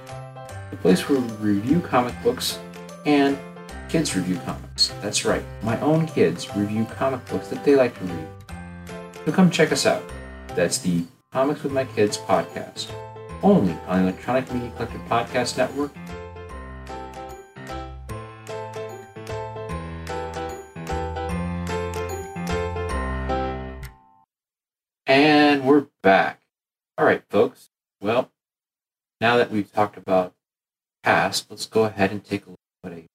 the 0.73 0.77
place 0.79 1.09
where 1.09 1.21
we 1.21 1.29
review 1.53 1.79
comic 1.79 2.21
books 2.25 2.59
and 3.07 3.39
kids 3.89 4.17
review 4.17 4.41
comics. 4.45 4.89
That's 5.01 5.25
right, 5.25 5.45
my 5.63 5.79
own 5.83 6.05
kids 6.05 6.57
review 6.57 6.85
comic 6.97 7.25
books 7.27 7.47
that 7.47 7.63
they 7.63 7.77
like 7.77 7.97
to 7.97 8.05
read. 8.07 8.27
So 9.25 9.31
come 9.31 9.53
check 9.53 9.71
us 9.71 9.87
out. 9.87 10.03
That's 10.57 10.79
the 10.79 11.05
Comics 11.31 11.63
with 11.63 11.71
My 11.71 11.85
Kids 11.85 12.19
podcast, 12.19 12.91
only 13.41 13.77
on 13.87 14.03
the 14.03 14.09
Electronic 14.09 14.53
Media 14.53 14.73
Collective 14.75 15.01
Podcast 15.03 15.59
Network 15.59 15.93
back. 26.05 26.43
All 26.99 27.07
right, 27.07 27.23
folks. 27.31 27.71
Well, 28.01 28.31
now 29.21 29.39
that 29.39 29.51
we've 29.51 29.73
talked 29.73 29.97
about 29.97 30.35
past, 31.03 31.47
let's 31.51 31.67
go 31.67 31.85
ahead 31.85 32.13
and 32.13 32.23
take 32.23 32.47
a 32.47 32.51
look 32.51 32.59
at 32.85 32.93
a 32.93 33.07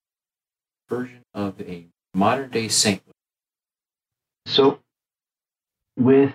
version 0.90 1.22
of 1.34 1.62
a 1.62 1.86
modern 2.14 2.50
day 2.50 2.68
saint. 2.68 3.04
So, 4.48 4.80
with 5.96 6.34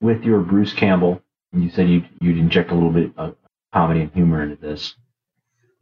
with 0.00 0.22
your 0.22 0.40
Bruce 0.40 0.72
Campbell, 0.72 1.20
you 1.52 1.68
said 1.68 1.88
you'd, 1.90 2.08
you'd 2.20 2.38
inject 2.38 2.70
a 2.70 2.74
little 2.74 2.92
bit 2.92 3.10
of 3.18 3.34
comedy 3.74 4.00
and 4.02 4.12
humor 4.12 4.42
into 4.42 4.56
this, 4.56 4.94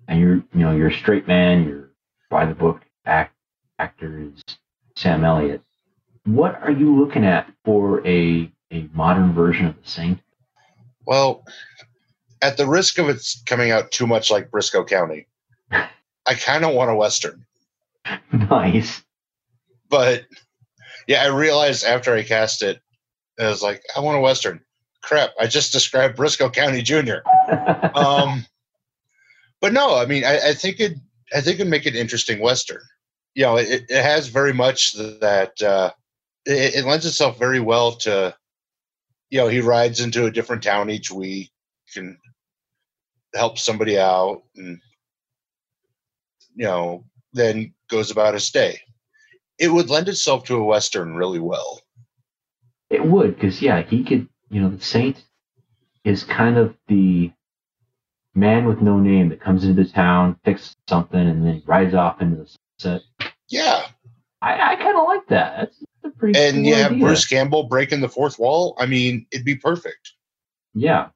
and 0.09 0.19
you're 0.19 0.37
you 0.37 0.45
know 0.55 0.73
you're 0.73 0.89
a 0.89 0.95
straight 0.95 1.29
man, 1.29 1.65
you're 1.65 1.91
by 2.31 2.47
the 2.47 2.55
book 2.55 2.81
act 3.05 3.35
actor 3.79 4.19
is 4.19 4.43
Sam 4.97 5.25
Elliott. 5.25 5.63
What 6.25 6.61
are 6.63 6.73
you 6.73 6.99
looking 6.99 7.25
at 7.25 7.53
for 7.65 8.07
a 8.07 8.51
a 8.71 8.89
modern 8.93 9.33
version 9.33 9.67
of 9.67 9.83
the 9.83 9.89
Saint? 9.89 10.21
Well, 11.07 11.45
at 12.43 12.57
the 12.57 12.67
risk 12.67 12.99
of 12.99 13.09
it 13.09 13.23
coming 13.47 13.71
out 13.71 13.91
too 13.91 14.07
much 14.07 14.31
like 14.31 14.51
Brisco 14.51 14.87
County, 14.87 15.27
I 15.71 16.35
kind 16.35 16.65
of 16.65 16.75
want 16.75 16.91
a 16.91 16.95
Western. 16.95 17.45
nice. 18.33 19.03
But 19.89 20.27
yeah, 21.07 21.23
I 21.23 21.29
realized 21.29 21.85
after 21.85 22.15
I 22.15 22.23
cast 22.23 22.63
it, 22.63 22.81
I 23.41 23.49
was 23.49 23.63
like, 23.63 23.83
I 23.97 24.01
want 24.01 24.19
a 24.19 24.21
Western. 24.21 24.61
crap! 25.03 25.31
I 25.41 25.47
just 25.47 25.73
described 25.73 26.19
Brisco 26.19 26.53
County 26.53 26.83
Jr. 26.83 27.19
Um, 27.95 28.45
but 29.61 29.73
no, 29.73 29.97
I 29.97 30.07
mean, 30.07 30.25
I, 30.25 30.51
I 30.51 30.53
think 30.53 30.79
it. 30.81 30.95
I 31.35 31.41
think 31.41 31.57
it'd 31.57 31.71
make 31.71 31.87
an 31.87 31.95
interesting 31.95 32.41
western. 32.41 32.81
You 33.35 33.45
know, 33.45 33.57
it, 33.57 33.87
it 33.89 34.03
has 34.03 34.29
very 34.29 34.53
much 34.53 34.93
that. 35.21 35.61
Uh, 35.63 35.93
it, 36.45 36.77
it 36.77 36.85
lends 36.85 37.07
itself 37.07 37.39
very 37.39 37.61
well 37.61 37.93
to. 37.97 38.37
You 39.31 39.39
know, 39.39 39.49
he 39.49 39.61
rides 39.61 40.01
into 40.01 40.27
a 40.27 40.31
different 40.31 40.63
town 40.63 40.91
each 40.91 41.11
week 41.11 41.51
and 41.97 42.17
helps 43.35 43.63
somebody 43.63 43.99
out, 43.99 44.43
and 44.57 44.81
you 46.55 46.65
know, 46.65 47.05
then 47.33 47.75
goes 47.89 48.11
about 48.11 48.35
his 48.35 48.51
day. 48.51 48.81
It 49.59 49.69
would 49.69 49.91
lend 49.91 50.09
itself 50.09 50.45
to 50.45 50.57
a 50.57 50.65
western 50.65 51.15
really 51.15 51.41
well. 51.41 51.81
It 52.91 53.05
would, 53.05 53.35
because 53.35 53.61
yeah, 53.61 53.83
he 53.83 54.05
could. 54.05 54.29
You 54.51 54.63
know, 54.63 54.71
the 54.71 54.83
Saint 54.83 55.23
is 56.05 56.25
kind 56.25 56.57
of 56.57 56.75
the 56.87 57.31
man 58.35 58.65
with 58.65 58.81
no 58.81 58.99
name 58.99 59.29
that 59.29 59.43
comes 59.43 59.65
into 59.65 59.83
the 59.83 59.91
town, 59.91 60.39
fixes 60.43 60.75
something, 60.89 61.21
and 61.21 61.45
then 61.45 61.63
rides 61.67 61.95
off 61.95 62.23
into 62.23 62.37
the 62.37 62.57
sunset. 62.81 63.03
Yeah, 63.49 63.87
I, 64.41 64.73
I 64.73 64.77
kind 64.77 64.97
of 64.97 65.05
like 65.05 65.27
that. 65.29 65.57
That's 65.57 65.85
a 66.05 66.11
pretty. 66.11 66.39
and 66.39 66.65
you 66.67 66.75
have 66.75 66.93
idea. 66.93 67.05
Bruce 67.05 67.27
Campbell 67.27 67.65
breaking 67.65 68.01
the 68.01 68.09
fourth 68.09 68.39
wall. 68.39 68.77
I 68.79 68.87
mean, 68.87 69.27
it'd 69.33 69.45
be 69.45 69.57
perfect. 69.57 70.13
Yeah. 70.75 71.09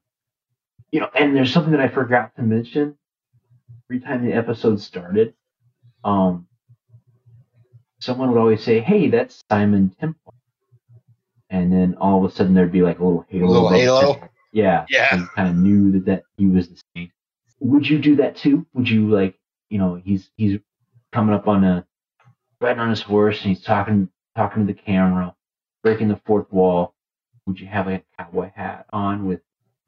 You 0.91 0.99
know, 0.99 1.09
and 1.15 1.35
there's 1.35 1.51
something 1.51 1.71
that 1.71 1.79
I 1.79 1.87
forgot 1.87 2.35
to 2.35 2.43
mention. 2.43 2.97
Every 3.89 4.01
time 4.01 4.25
the 4.25 4.33
episode 4.33 4.81
started, 4.81 5.33
um, 6.03 6.47
someone 7.99 8.31
would 8.31 8.39
always 8.39 8.63
say, 8.63 8.79
"Hey, 8.79 9.09
that's 9.09 9.41
Simon 9.49 9.95
Temple," 9.99 10.33
and 11.49 11.71
then 11.71 11.95
all 11.99 12.23
of 12.23 12.31
a 12.31 12.35
sudden 12.35 12.53
there'd 12.53 12.71
be 12.71 12.81
like 12.81 12.99
a 12.99 13.03
little 13.03 13.25
halo. 13.29 13.47
little 13.47 13.69
halo? 13.69 14.29
Yeah. 14.51 14.85
Yeah. 14.89 15.07
And 15.11 15.29
kind 15.29 15.49
of 15.49 15.55
knew 15.55 15.91
that 15.93 16.05
that 16.05 16.23
he 16.37 16.47
was 16.47 16.69
the 16.69 16.81
saint. 16.95 17.11
Would 17.59 17.89
you 17.89 17.99
do 17.99 18.15
that 18.17 18.35
too? 18.35 18.65
Would 18.73 18.89
you 18.89 19.09
like, 19.09 19.35
you 19.69 19.79
know, 19.79 19.95
he's 19.95 20.29
he's 20.37 20.59
coming 21.11 21.33
up 21.33 21.47
on 21.47 21.63
a 21.63 21.85
riding 22.63 22.79
on 22.79 22.89
his 22.89 23.01
horse 23.01 23.41
and 23.41 23.49
he's 23.55 23.63
talking 23.63 24.09
talking 24.35 24.65
to 24.65 24.73
the 24.73 24.79
camera, 24.79 25.35
breaking 25.83 26.07
the 26.07 26.19
fourth 26.25 26.51
wall. 26.51 26.95
Would 27.45 27.59
you 27.59 27.67
have 27.67 27.87
like 27.87 28.05
a 28.17 28.23
cowboy 28.23 28.51
hat 28.55 28.85
on 28.91 29.25
with 29.25 29.41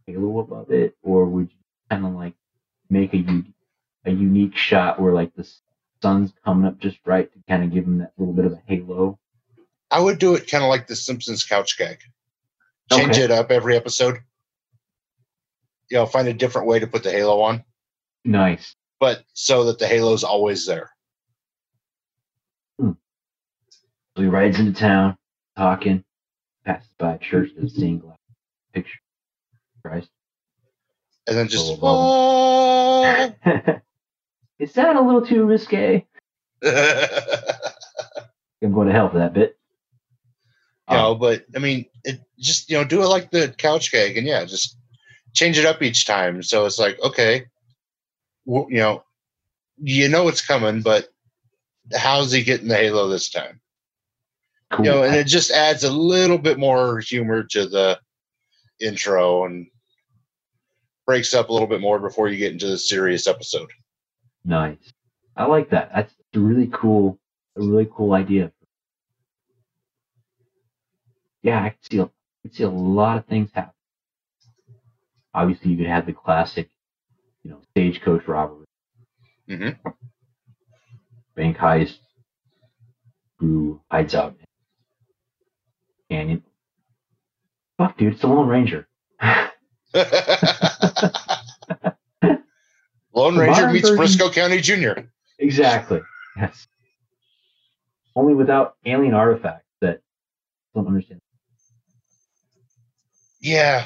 halo 0.05 0.39
above 0.39 0.71
it, 0.71 0.95
or 1.01 1.25
would 1.25 1.49
you 1.49 1.57
kind 1.89 2.05
of 2.05 2.13
like 2.13 2.33
make 2.89 3.13
a 3.13 3.17
u- 3.17 3.45
a 4.05 4.11
unique 4.11 4.55
shot 4.55 4.99
where 5.01 5.13
like 5.13 5.33
the 5.35 5.49
sun's 6.01 6.33
coming 6.43 6.67
up 6.67 6.77
just 6.79 6.97
right 7.05 7.31
to 7.31 7.39
kind 7.47 7.63
of 7.63 7.71
give 7.73 7.85
him 7.85 7.99
that 7.99 8.11
little 8.17 8.33
bit 8.33 8.45
of 8.45 8.53
a 8.53 8.61
halo? 8.67 9.17
I 9.89 9.99
would 9.99 10.19
do 10.19 10.35
it 10.35 10.49
kind 10.51 10.63
of 10.63 10.69
like 10.69 10.87
the 10.87 10.95
Simpsons 10.95 11.43
couch 11.45 11.77
gag. 11.77 11.99
Change 12.91 13.11
Okay. 13.11 13.21
it 13.23 13.31
up 13.31 13.49
every 13.51 13.75
episode. 13.77 14.17
You 15.89 15.97
know, 15.97 16.05
find 16.05 16.27
a 16.27 16.33
different 16.33 16.67
way 16.67 16.79
to 16.79 16.87
put 16.87 17.03
the 17.03 17.11
halo 17.11 17.39
on, 17.41 17.63
Nice. 18.25 18.75
but 18.99 19.23
so 19.33 19.63
that 19.65 19.79
the 19.79 19.87
halo's 19.87 20.23
always 20.23 20.65
there. 20.65 20.89
So 22.79 22.97
he 24.23 24.27
rides 24.27 24.59
into 24.59 24.73
town, 24.73 25.17
talking, 25.57 26.03
passes 26.65 26.89
by 26.97 27.15
a 27.15 27.19
church, 27.19 27.49
a 27.61 27.67
stained 27.67 28.01
glass 28.01 28.17
picture. 28.73 28.99
of 29.75 29.81
Christ. 29.91 30.09
And 31.27 31.37
then 31.37 31.47
just 31.47 31.77
Oh. 31.81 33.33
Is 34.59 34.73
that 34.73 34.95
a 34.95 35.01
little 35.01 35.25
too 35.25 35.45
risque? 35.45 36.05
I'm 36.63 36.71
going 38.73 38.87
to 38.87 38.93
hell 38.93 39.09
for 39.09 39.17
that 39.19 39.33
bit. 39.33 39.57
know, 40.89 41.11
Um, 41.11 41.19
but 41.19 41.45
I 41.55 41.59
mean, 41.59 41.85
it 42.03 42.21
just 42.39 42.69
you 42.69 42.77
know, 42.77 42.83
do 42.85 43.03
it 43.03 43.07
like 43.07 43.31
the 43.31 43.53
couch 43.57 43.91
gag, 43.91 44.17
and 44.17 44.25
yeah, 44.25 44.45
just 44.45 44.77
change 45.33 45.57
it 45.57 45.65
up 45.65 45.81
each 45.81 46.05
time. 46.05 46.41
So 46.41 46.65
it's 46.65 46.79
like, 46.79 46.99
okay, 47.01 47.45
w- 48.47 48.67
you 48.69 48.77
know, 48.77 49.03
you 49.77 50.07
know 50.07 50.27
it's 50.29 50.45
coming, 50.45 50.81
but 50.81 51.09
how's 51.95 52.31
he 52.31 52.43
getting 52.43 52.69
the 52.69 52.77
halo 52.77 53.09
this 53.09 53.29
time? 53.29 53.59
Cool. 54.71 54.85
You 54.85 54.91
know, 54.91 55.03
and 55.03 55.15
it 55.15 55.27
just 55.27 55.51
adds 55.51 55.83
a 55.83 55.91
little 55.91 56.37
bit 56.37 56.59
more 56.59 56.99
humor 56.99 57.43
to 57.43 57.67
the 57.67 57.99
intro 58.79 59.45
and 59.45 59.67
breaks 61.05 61.33
up 61.33 61.49
a 61.49 61.53
little 61.53 61.67
bit 61.67 61.81
more 61.81 61.99
before 61.99 62.27
you 62.27 62.37
get 62.37 62.51
into 62.51 62.67
the 62.67 62.77
serious 62.77 63.27
episode. 63.27 63.69
nice. 64.43 64.77
I 65.37 65.45
like 65.45 65.69
that. 65.71 65.91
That's 65.93 66.13
a 66.35 66.39
really 66.39 66.69
cool, 66.73 67.19
a 67.57 67.61
really 67.61 67.87
cool 67.93 68.13
idea. 68.13 68.51
Yeah, 71.43 71.61
I 71.63 71.69
can 71.69 71.77
see, 71.83 72.01
I 72.01 72.07
could 72.41 72.55
see 72.55 72.63
a 72.63 72.69
lot 72.69 73.17
of 73.17 73.25
things 73.25 73.51
happen. 73.53 73.73
Obviously, 75.33 75.71
you 75.71 75.77
could 75.77 75.87
have 75.87 76.05
the 76.05 76.13
classic, 76.13 76.69
you 77.43 77.51
know, 77.51 77.61
stagecoach 77.71 78.27
robbery, 78.27 78.65
hmm 79.47 79.69
bank 81.35 81.57
heist, 81.57 81.97
who 83.37 83.81
hides 83.91 84.15
out 84.15 84.37
canyon. 86.15 86.43
Fuck, 87.77 87.97
dude, 87.97 88.13
it's 88.13 88.21
the 88.21 88.27
Lone 88.27 88.47
Ranger. 88.47 88.87
Lone 93.13 93.37
Ranger 93.37 93.51
Modern 93.51 93.73
meets 93.73 93.89
version- 93.89 93.97
Brisco 94.27 94.33
County 94.33 94.61
Jr. 94.61 95.01
Exactly. 95.39 96.01
Yes. 96.37 96.67
Only 98.15 98.33
without 98.33 98.75
alien 98.85 99.13
artifacts 99.13 99.67
that 99.81 99.99
don't 100.73 100.87
understand. 100.87 101.19
Yeah, 103.41 103.85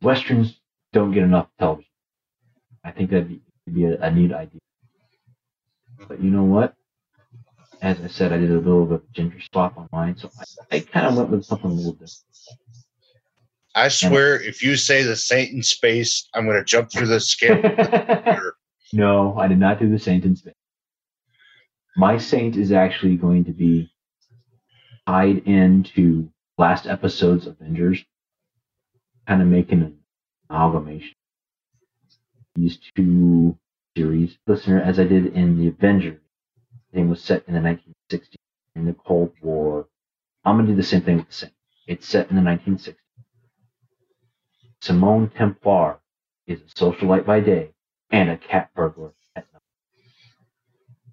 Westerns 0.00 0.58
don't 0.92 1.12
get 1.12 1.22
enough 1.24 1.48
television. 1.58 1.90
I 2.84 2.92
think 2.92 3.10
that'd 3.10 3.28
be, 3.28 3.40
be 3.70 3.84
a, 3.84 4.00
a 4.00 4.10
neat 4.10 4.32
idea. 4.32 4.60
But 6.08 6.22
you 6.22 6.30
know 6.30 6.44
what? 6.44 6.74
As 7.82 8.00
I 8.00 8.08
said, 8.08 8.32
I 8.32 8.38
did 8.38 8.50
a 8.50 8.54
little 8.54 8.86
bit 8.86 8.94
of 8.94 9.02
a 9.02 9.12
ginger 9.12 9.40
swap 9.40 9.76
on 9.76 9.88
mine, 9.92 10.16
so 10.16 10.30
I, 10.38 10.76
I 10.76 10.80
kind 10.80 11.06
of 11.06 11.16
went 11.16 11.30
with 11.30 11.44
something 11.44 11.70
a 11.70 11.74
little 11.74 11.92
different. 11.92 12.22
I 13.74 13.88
swear, 13.88 14.40
if 14.40 14.62
you 14.62 14.76
say 14.76 15.02
the 15.02 15.16
Saint 15.16 15.52
in 15.52 15.62
space, 15.62 16.28
I'm 16.34 16.46
going 16.46 16.56
to 16.56 16.64
jump 16.64 16.90
through 16.90 17.08
the 17.08 17.20
skin. 17.20 17.62
no, 18.94 19.36
I 19.38 19.48
did 19.48 19.58
not 19.58 19.78
do 19.78 19.90
the 19.90 19.98
Saint 19.98 20.24
in 20.24 20.34
space. 20.34 20.54
My 21.96 22.16
Saint 22.16 22.56
is 22.56 22.72
actually 22.72 23.16
going 23.16 23.44
to 23.44 23.52
be 23.52 23.90
tied 25.06 25.38
into 25.46 26.30
last 26.56 26.86
episode's 26.86 27.46
Avengers, 27.46 28.02
kind 29.28 29.42
of 29.42 29.48
making 29.48 29.82
an 29.82 29.98
amalgamation. 30.48 31.14
These 32.54 32.78
two 32.96 33.58
series, 33.94 34.38
listener, 34.46 34.80
as 34.80 34.98
I 34.98 35.04
did 35.04 35.34
in 35.34 35.58
the 35.58 35.68
Avengers, 35.68 36.20
thing 36.96 37.10
was 37.10 37.22
set 37.22 37.44
in 37.46 37.52
the 37.52 37.60
1960s 37.60 38.36
in 38.74 38.86
the 38.86 38.94
Cold 38.94 39.32
War. 39.42 39.86
I'm 40.44 40.56
gonna 40.56 40.68
do 40.68 40.74
the 40.74 40.82
same 40.82 41.02
thing 41.02 41.18
with 41.18 41.28
the 41.28 41.34
Saint. 41.34 41.52
It's 41.86 42.08
set 42.08 42.30
in 42.30 42.36
the 42.36 42.42
1960s. 42.42 42.96
Simone 44.80 45.28
Templar 45.28 45.98
is 46.46 46.60
a 46.60 46.64
socialite 46.64 47.26
by 47.26 47.40
day 47.40 47.72
and 48.10 48.30
a 48.30 48.38
cat 48.38 48.70
burglar 48.74 49.12
at 49.34 49.44
night. 49.52 49.62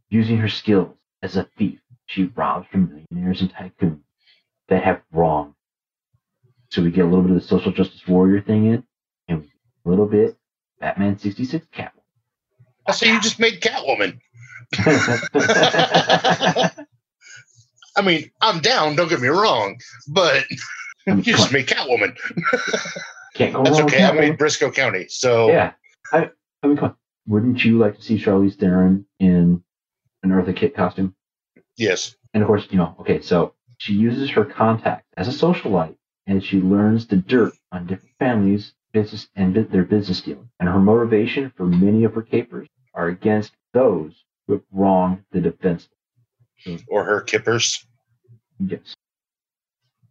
Using 0.09 0.37
her 0.37 0.47
skills 0.47 0.95
as 1.21 1.35
a 1.35 1.49
thief, 1.57 1.79
she 2.05 2.31
robs 2.35 2.67
from 2.71 3.05
millionaires 3.11 3.41
and 3.41 3.53
tycoons 3.53 4.03
that 4.69 4.83
have 4.83 5.01
wronged. 5.11 5.53
So 6.69 6.81
we 6.81 6.91
get 6.91 7.05
a 7.05 7.07
little 7.07 7.23
bit 7.23 7.35
of 7.35 7.41
the 7.41 7.47
social 7.47 7.73
justice 7.73 8.07
warrior 8.07 8.41
thing 8.41 8.67
in, 8.67 8.83
and 9.27 9.49
a 9.85 9.89
little 9.89 10.07
bit 10.07 10.37
Batman 10.79 11.19
66 11.19 11.67
I 11.75 11.89
oh, 12.87 12.91
say 12.93 13.11
you 13.11 13.19
just 13.21 13.39
made 13.39 13.61
Catwoman. 13.61 14.19
I 17.95 18.01
mean, 18.03 18.31
I'm 18.41 18.59
down. 18.59 18.95
Don't 18.95 19.07
get 19.09 19.21
me 19.21 19.27
wrong, 19.27 19.77
but 20.07 20.45
you 21.07 21.21
just 21.21 21.51
made 21.53 21.67
Catwoman. 21.67 22.17
Can't 23.35 23.53
go 23.53 23.63
That's 23.63 23.79
wrong 23.79 23.87
okay. 23.87 24.03
I 24.03 24.11
Catwoman. 24.11 24.19
made 24.19 24.37
Brisco 24.37 24.73
County, 24.73 25.07
so 25.09 25.47
Yeah. 25.49 25.73
I, 26.11 26.29
I 26.63 26.67
mean, 26.67 26.77
come 26.77 26.89
on. 26.89 26.95
Wouldn't 27.27 27.63
you 27.63 27.77
like 27.77 27.95
to 27.97 28.01
see 28.01 28.17
Charlize 28.17 28.55
Theron 28.59 29.05
in 29.19 29.63
an 30.23 30.29
Eartha 30.29 30.55
Kitt 30.55 30.75
costume? 30.75 31.15
yes, 31.77 32.15
And 32.33 32.43
of 32.43 32.47
course, 32.47 32.67
you 32.69 32.77
know, 32.77 32.95
okay, 32.99 33.21
so 33.21 33.53
she 33.77 33.93
uses 33.93 34.29
her 34.31 34.45
contact 34.45 35.05
as 35.17 35.27
a 35.27 35.31
socialite 35.31 35.95
and 36.27 36.43
she 36.43 36.59
learns 36.61 37.07
the 37.07 37.15
dirt 37.17 37.53
on 37.71 37.87
different 37.87 38.15
families, 38.19 38.73
business, 38.91 39.27
and 39.35 39.55
their 39.55 39.83
business 39.83 40.21
dealing. 40.21 40.49
And 40.59 40.69
her 40.69 40.79
motivation 40.79 41.51
for 41.55 41.65
many 41.65 42.03
of 42.03 42.13
her 42.13 42.21
capers 42.21 42.67
are 42.93 43.07
against 43.07 43.53
those 43.73 44.13
wronged 44.71 45.23
the 45.31 45.41
defense. 45.41 45.89
or 46.89 47.05
her 47.05 47.21
kippers. 47.21 47.85
Yes. 48.59 48.95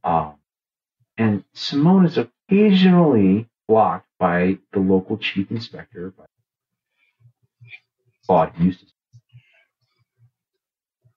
Um, 0.05 0.35
and 1.19 1.45
Simone 1.55 2.07
is 2.07 2.19
occasionally 2.19 3.49
blocked 3.69 4.09
by 4.19 4.59
the 4.73 4.81
local 4.81 5.19
chief 5.19 5.51
inspector, 5.51 6.13
by 6.17 6.25
Claude 8.27 8.53
Eustace. 8.61 8.93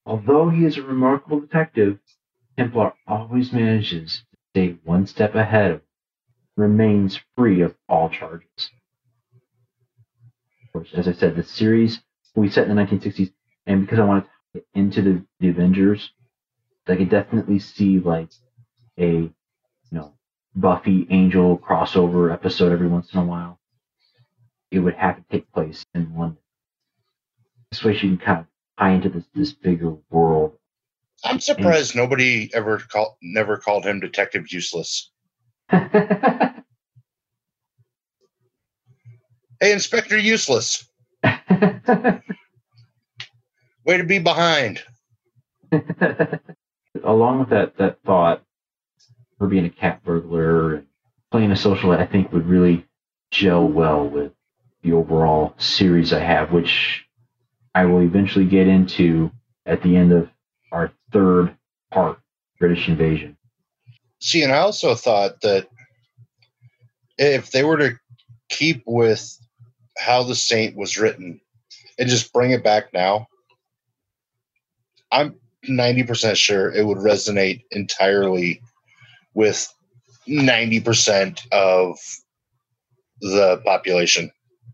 Although 0.05 0.49
he 0.49 0.65
is 0.65 0.77
a 0.77 0.83
remarkable 0.83 1.39
detective, 1.41 1.99
Templar 2.57 2.93
always 3.07 3.53
manages 3.53 4.23
to 4.31 4.37
stay 4.51 4.77
one 4.83 5.07
step 5.07 5.35
ahead 5.35 5.71
of 5.71 5.81
remains 6.57 7.19
free 7.37 7.61
of 7.61 7.75
all 7.89 8.09
charges. 8.09 8.71
Of 10.63 10.73
course, 10.73 10.89
as 10.95 11.07
I 11.07 11.13
said, 11.13 11.35
the 11.35 11.43
series 11.43 12.01
we 12.35 12.49
set 12.49 12.67
in 12.67 12.75
the 12.75 12.81
1960s, 12.81 13.31
and 13.65 13.81
because 13.81 13.99
I 13.99 14.03
wanted 14.03 14.23
to 14.23 14.29
get 14.55 14.67
into 14.75 15.01
the, 15.01 15.25
the 15.39 15.49
Avengers, 15.49 16.11
I 16.87 16.95
could 16.95 17.09
definitely 17.09 17.59
see 17.59 17.99
like 17.99 18.29
a 18.99 19.11
you 19.11 19.33
know 19.91 20.13
Buffy 20.55 21.07
Angel 21.09 21.57
crossover 21.57 22.31
episode 22.31 22.71
every 22.71 22.87
once 22.87 23.13
in 23.13 23.19
a 23.19 23.25
while. 23.25 23.59
It 24.71 24.79
would 24.79 24.95
have 24.95 25.17
to 25.17 25.23
take 25.31 25.51
place 25.51 25.85
in 25.95 26.15
London. 26.15 26.37
This 27.71 27.83
way, 27.83 27.93
she 27.93 28.07
can 28.07 28.17
kind 28.17 28.39
of 28.41 28.45
tie 28.77 28.91
into 28.91 29.09
this 29.09 29.25
this 29.33 29.53
bigger 29.53 29.95
world. 30.09 30.57
I'm 31.23 31.39
surprised 31.39 31.95
nobody 31.95 32.49
ever 32.53 32.77
called 32.77 33.15
never 33.21 33.57
called 33.57 33.85
him 33.85 33.99
Detective 33.99 34.51
Useless. 34.51 35.11
Hey, 39.61 39.71
Inspector 39.71 40.17
Useless. 40.17 40.85
Way 43.85 43.97
to 43.97 44.03
be 44.03 44.19
behind. 44.19 44.81
Along 47.03 47.39
with 47.39 47.49
that 47.49 47.77
that 47.77 47.99
thought, 48.05 48.43
her 49.39 49.47
being 49.47 49.65
a 49.65 49.69
cat 49.69 50.03
burglar 50.03 50.75
and 50.75 50.87
playing 51.31 51.51
a 51.51 51.55
social, 51.55 51.91
I 51.91 52.05
think 52.05 52.31
would 52.31 52.47
really 52.47 52.85
gel 53.31 53.67
well 53.67 54.07
with 54.07 54.31
the 54.81 54.93
overall 54.93 55.55
series 55.57 56.13
I 56.13 56.19
have, 56.19 56.51
which 56.51 57.05
I 57.73 57.85
will 57.85 58.01
eventually 58.01 58.45
get 58.45 58.67
into 58.67 59.31
at 59.65 59.81
the 59.83 59.97
end 59.97 60.13
of 60.13 60.29
our 60.71 60.91
third 61.11 61.55
part, 61.91 62.19
British 62.59 62.87
Invasion. 62.87 63.37
See, 64.19 64.43
and 64.43 64.53
I 64.53 64.59
also 64.59 64.95
thought 64.95 65.41
that 65.41 65.67
if 67.17 67.51
they 67.51 67.63
were 67.63 67.77
to 67.77 67.99
keep 68.49 68.83
with 68.85 69.37
how 69.97 70.23
the 70.23 70.35
Saint 70.35 70.75
was 70.75 70.97
written 70.97 71.41
and 71.97 72.09
just 72.09 72.33
bring 72.33 72.51
it 72.51 72.63
back 72.63 72.93
now, 72.93 73.27
I'm 75.11 75.35
90% 75.67 76.35
sure 76.35 76.71
it 76.71 76.85
would 76.85 76.97
resonate 76.97 77.63
entirely 77.71 78.61
with 79.33 79.71
90% 80.27 81.47
of 81.51 81.97
the 83.21 83.61
population. 83.65 84.31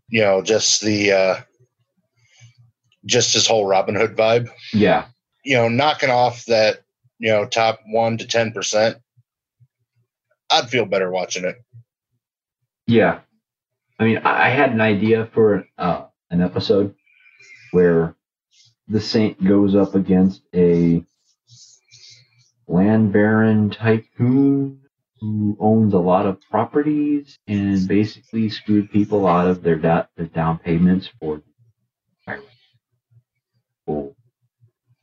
You 0.08 0.22
know, 0.22 0.42
just 0.42 0.82
the 0.82 1.12
uh 1.12 1.40
just 3.04 3.34
his 3.34 3.46
whole 3.46 3.66
Robin 3.66 3.94
Hood 3.94 4.16
vibe. 4.16 4.48
Yeah, 4.72 5.06
You 5.44 5.56
know, 5.56 5.68
knocking 5.68 6.10
off 6.10 6.44
that, 6.46 6.82
you 7.18 7.30
know, 7.32 7.46
top 7.46 7.80
1 7.86 8.18
to 8.18 8.24
10%. 8.26 8.94
I'd 10.50 10.68
feel 10.70 10.84
better 10.84 11.10
watching 11.10 11.44
it. 11.44 11.56
yeah. 12.86 13.20
I 13.98 14.04
mean, 14.04 14.18
I, 14.18 14.46
I 14.46 14.48
had 14.50 14.72
an 14.72 14.80
idea 14.80 15.28
for 15.32 15.66
uh, 15.78 16.04
an 16.30 16.40
episode 16.42 16.94
where 17.72 18.16
the 18.88 19.00
Saint 19.00 19.42
goes 19.44 19.74
up 19.76 19.94
against 19.96 20.42
a 20.54 21.04
land 22.68 23.12
baron 23.12 23.70
tycoon 23.70 24.80
who 25.20 25.56
owns 25.60 25.94
a 25.94 25.98
lot 25.98 26.26
of 26.26 26.40
properties 26.50 27.38
and 27.46 27.88
basically 27.88 28.48
screwed 28.50 28.90
people 28.90 29.26
out 29.26 29.48
of 29.48 29.62
their, 29.62 29.76
da- 29.78 30.06
their 30.16 30.26
down 30.26 30.58
payments 30.58 31.08
for 31.20 31.42
the 33.86 34.14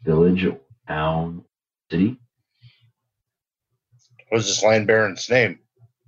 village 0.04 0.46
or 0.46 0.60
town, 0.88 1.46
city. 1.92 2.20
What 4.30 4.38
was 4.38 4.48
this 4.48 4.64
land 4.64 4.88
baron's 4.88 5.30
name? 5.30 5.60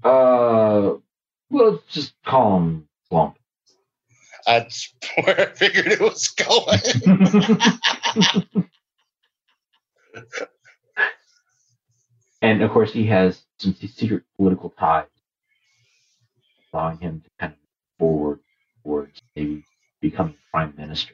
Uh, 0.03 0.95
well, 1.49 1.71
let's 1.71 1.85
just 1.91 2.13
call 2.25 2.57
him 2.57 2.87
Slump. 3.09 3.37
That's 4.45 4.93
where 5.23 5.39
I 5.41 5.45
figured 5.45 5.87
it 5.87 5.99
was 5.99 6.27
going. 6.29 6.79
and 12.41 12.61
of 12.61 12.71
course, 12.71 12.93
he 12.93 13.05
has 13.07 13.41
some 13.59 13.75
secret 13.75 14.23
political 14.37 14.71
ties, 14.71 15.05
allowing 16.73 16.97
him 16.99 17.21
to 17.21 17.29
kind 17.39 17.53
of 17.53 17.59
move 17.59 17.67
forward 17.99 18.39
towards 18.83 19.21
maybe 19.35 19.63
becoming 20.01 20.35
prime 20.51 20.73
minister. 20.77 21.13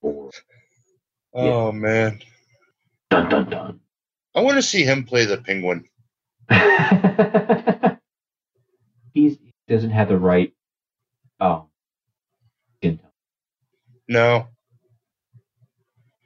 Or 0.00 0.30
oh 1.32 1.72
man. 1.72 2.20
dun 3.10 3.28
dun 3.28 3.50
dun. 3.50 3.80
I 4.34 4.40
want 4.40 4.56
to 4.56 4.62
see 4.62 4.84
him 4.84 5.04
play 5.04 5.24
the 5.26 5.38
penguin. 5.38 5.84
He's, 9.14 9.38
he 9.38 9.52
doesn't 9.68 9.90
have 9.90 10.08
the 10.08 10.18
right 10.18 10.52
um. 11.40 11.66
No. 14.08 14.48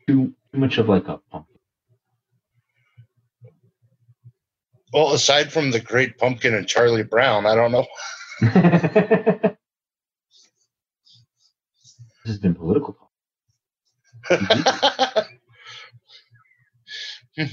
Too 0.09 0.35
too 0.53 0.59
much 0.59 0.79
of 0.79 0.89
like 0.89 1.09
a 1.09 1.19
pumpkin. 1.31 1.59
Well, 4.93 5.13
aside 5.13 5.53
from 5.53 5.71
the 5.71 5.81
Great 5.81 6.17
Pumpkin 6.19 6.55
and 6.55 6.67
Charlie 6.67 7.03
Brown, 7.03 7.45
I 7.47 7.55
don't 7.55 7.73
know. 7.73 7.87
this 8.41 9.57
has 12.25 12.39
been 12.39 12.55
political 12.55 12.95
talk. 12.95 13.09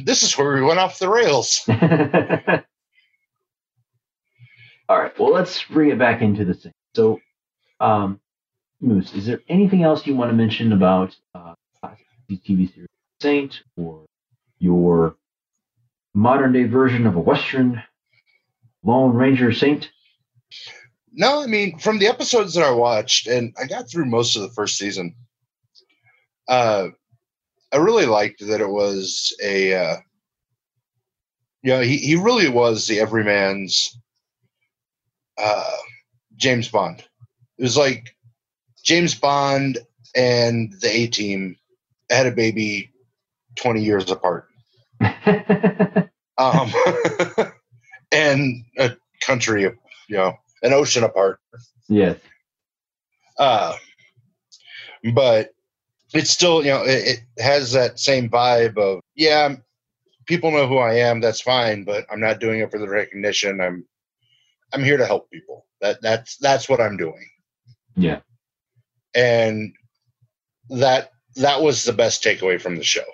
this 0.04 0.24
is 0.24 0.38
where 0.38 0.54
we 0.56 0.62
went 0.62 0.80
off 0.80 1.00
the 1.00 1.10
rails. 1.10 1.64
All 4.90 5.00
right. 5.00 5.18
Well, 5.20 5.32
let's 5.34 5.64
bring 5.64 5.90
it 5.90 6.00
back 6.00 6.22
into 6.22 6.46
the 6.46 6.54
thing. 6.54 6.74
So, 6.96 7.20
um, 7.80 8.20
Moose, 8.86 9.14
is 9.14 9.26
there 9.26 9.42
anything 9.50 9.84
else 9.84 10.06
you 10.06 10.16
want 10.16 10.30
to 10.30 10.36
mention 10.36 10.72
about 10.72 11.16
uh, 11.34 11.56
TV 12.32 12.74
series 12.74 12.88
Saint 13.20 13.62
or 13.76 14.06
your 14.60 15.16
modern 16.14 16.54
day 16.54 16.64
version 16.64 17.08
of 17.08 17.16
a 17.16 17.20
Western 17.20 17.82
Lone 18.84 19.16
Ranger 19.16 19.52
Saint? 19.52 19.90
No, 21.12 21.42
I 21.42 21.48
mean, 21.48 21.80
from 21.80 21.98
the 21.98 22.08
episodes 22.08 22.54
that 22.54 22.64
I 22.64 22.72
watched, 22.72 23.28
and 23.28 23.54
I 23.60 23.66
got 23.66 23.90
through 23.90 24.06
most 24.06 24.36
of 24.36 24.44
the 24.44 24.50
first 24.50 24.78
season, 24.78 25.16
uh, 26.48 26.88
I 27.72 27.78
really 27.78 28.06
liked 28.06 28.46
that 28.46 28.62
it 28.62 28.70
was 28.70 29.36
a, 29.44 29.74
uh, 29.74 29.98
you 31.64 31.72
know, 31.72 31.82
he, 31.82 31.98
he 31.98 32.16
really 32.16 32.50
was 32.50 32.88
the 32.88 33.00
everyman's 33.00 33.98
uh, 35.38 35.78
James 36.36 36.70
Bond. 36.70 37.04
It 37.58 37.64
was 37.64 37.78
like 37.78 38.15
James 38.86 39.16
Bond 39.16 39.80
and 40.16 40.74
the 40.80 40.90
A 40.90 41.08
Team 41.08 41.58
had 42.10 42.28
a 42.28 42.32
baby 42.32 42.92
20 43.56 43.84
years 43.84 44.10
apart. 44.10 44.48
Um, 46.38 46.70
and 48.12 48.66
a 48.78 48.98
country, 49.22 49.62
you 49.62 49.78
know, 50.10 50.34
an 50.64 50.74
ocean 50.74 51.06
apart. 51.06 51.40
yes. 51.88 52.18
Uh, 53.40 53.74
but 55.14 55.52
it's 56.14 56.30
still, 56.30 56.62
you 56.62 56.72
know, 56.72 56.84
it, 56.84 57.20
it 57.38 57.42
has 57.42 57.72
that 57.72 58.00
same 58.00 58.30
vibe 58.30 58.78
of, 58.78 59.00
yeah, 59.16 59.56
people 60.26 60.52
know 60.52 60.68
who 60.68 60.78
I 60.78 60.96
am. 60.96 61.22
That's 61.22 61.40
fine, 61.40 61.86
but 61.86 62.06
I'm 62.12 62.20
not 62.20 62.40
doing 62.40 62.60
it 62.60 62.70
for 62.72 62.80
the 62.80 62.90
recognition. 62.90 63.62
I'm, 63.62 63.86
I'm 64.74 64.84
here 64.84 64.98
to 64.98 65.06
help 65.06 65.30
people. 65.32 65.66
That 65.80 66.02
that's 66.02 66.38
that's 66.38 66.68
what 66.68 66.82
I'm 66.82 66.98
doing. 66.98 67.30
Yeah. 67.96 68.20
And 69.16 69.74
that 70.70 71.12
that 71.36 71.62
was 71.62 71.84
the 71.84 71.94
best 71.94 72.24
takeaway 72.24 72.60
from 72.60 72.76
the 72.76 72.84
show. 72.84 73.06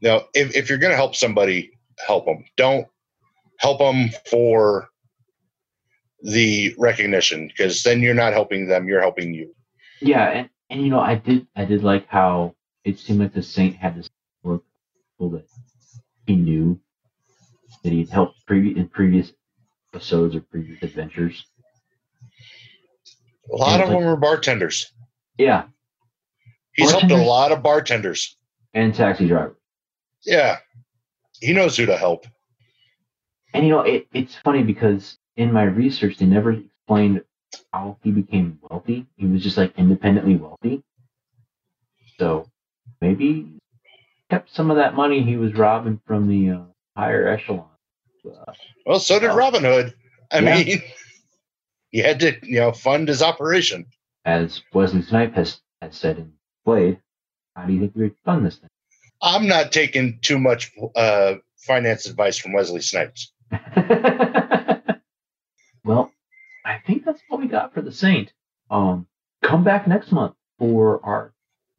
Now, 0.00 0.22
if 0.34 0.54
if 0.56 0.68
you're 0.68 0.78
going 0.78 0.90
to 0.90 0.96
help 0.96 1.14
somebody, 1.14 1.70
help 2.04 2.26
them. 2.26 2.44
Don't 2.56 2.86
help 3.58 3.78
them 3.78 4.10
for 4.30 4.88
the 6.22 6.74
recognition 6.78 7.48
because 7.48 7.82
then 7.82 8.00
you're 8.00 8.14
not 8.14 8.32
helping 8.32 8.66
them. 8.68 8.88
You're 8.88 9.00
helping 9.00 9.34
you. 9.34 9.54
Yeah, 10.00 10.28
and, 10.30 10.50
and 10.70 10.82
you 10.82 10.90
know, 10.90 11.00
I 11.00 11.14
did 11.16 11.46
I 11.54 11.64
did 11.64 11.84
like 11.84 12.08
how 12.08 12.54
it 12.84 12.98
seemed 12.98 13.20
like 13.20 13.34
the 13.34 13.42
Saint 13.42 13.76
had 13.76 13.96
this 13.96 14.10
work 14.42 14.62
that 15.20 15.44
he 16.26 16.34
knew 16.34 16.80
that 17.84 17.92
he'd 17.92 18.08
helped 18.08 18.44
previ- 18.46 18.76
in 18.76 18.88
previous 18.88 19.32
episodes 19.94 20.34
or 20.34 20.40
previous 20.40 20.82
adventures. 20.82 21.46
A 23.52 23.56
lot 23.56 23.80
of 23.80 23.88
like- 23.88 23.98
them 23.98 24.06
were 24.06 24.16
bartenders. 24.16 24.92
Yeah, 25.38 25.64
He's 26.74 26.90
helped 26.90 27.10
a 27.10 27.16
lot 27.16 27.52
of 27.52 27.62
bartenders. 27.62 28.36
and 28.74 28.94
taxi 28.94 29.28
drivers. 29.28 29.56
Yeah, 30.24 30.58
he 31.40 31.52
knows 31.52 31.76
who 31.76 31.86
to 31.86 31.96
help. 31.96 32.26
And 33.54 33.64
you 33.66 33.70
know, 33.70 33.80
it, 33.80 34.06
it's 34.12 34.36
funny 34.36 34.62
because 34.62 35.18
in 35.36 35.52
my 35.52 35.64
research, 35.64 36.16
they 36.18 36.26
never 36.26 36.52
explained 36.52 37.22
how 37.72 37.98
he 38.02 38.10
became 38.10 38.58
wealthy. 38.70 39.06
He 39.16 39.26
was 39.26 39.42
just 39.42 39.56
like 39.56 39.72
independently 39.76 40.36
wealthy. 40.36 40.82
So 42.18 42.46
maybe 43.00 43.46
kept 44.30 44.54
some 44.54 44.70
of 44.70 44.76
that 44.78 44.94
money 44.94 45.22
he 45.22 45.36
was 45.36 45.54
robbing 45.54 46.00
from 46.06 46.28
the 46.28 46.50
uh, 46.56 46.62
higher 46.96 47.26
echelon. 47.28 47.68
Uh, 48.24 48.52
Well, 48.86 49.00
so 49.00 49.18
did 49.18 49.30
Oh. 49.30 49.36
Robin 49.36 49.64
Hood. 49.64 49.94
I 50.30 50.38
Yeah. 50.38 50.56
mean, 50.62 50.82
he 51.90 51.98
had 51.98 52.20
to, 52.20 52.38
you 52.46 52.60
know, 52.60 52.72
fund 52.72 53.08
his 53.08 53.22
operation. 53.22 53.86
As 54.24 54.62
Wesley 54.72 55.02
Snipe 55.02 55.34
has, 55.34 55.60
has 55.80 55.96
said 55.96 56.18
in 56.18 56.32
Blade, 56.64 57.00
how 57.56 57.66
do 57.66 57.72
you 57.72 57.80
think 57.80 57.92
we 57.94 58.12
fund 58.24 58.46
this 58.46 58.56
thing? 58.56 58.70
I'm 59.20 59.46
not 59.46 59.72
taking 59.72 60.18
too 60.20 60.38
much 60.38 60.72
uh, 60.96 61.34
finance 61.56 62.06
advice 62.06 62.38
from 62.38 62.52
Wesley 62.52 62.80
Snipes. 62.80 63.32
well, 65.84 66.12
I 66.64 66.78
think 66.86 67.04
that's 67.04 67.20
all 67.30 67.38
we 67.38 67.46
got 67.46 67.74
for 67.74 67.82
the 67.82 67.92
Saint. 67.92 68.32
Um, 68.70 69.06
come 69.42 69.64
back 69.64 69.86
next 69.86 70.12
month 70.12 70.34
for 70.58 71.04
our 71.04 71.32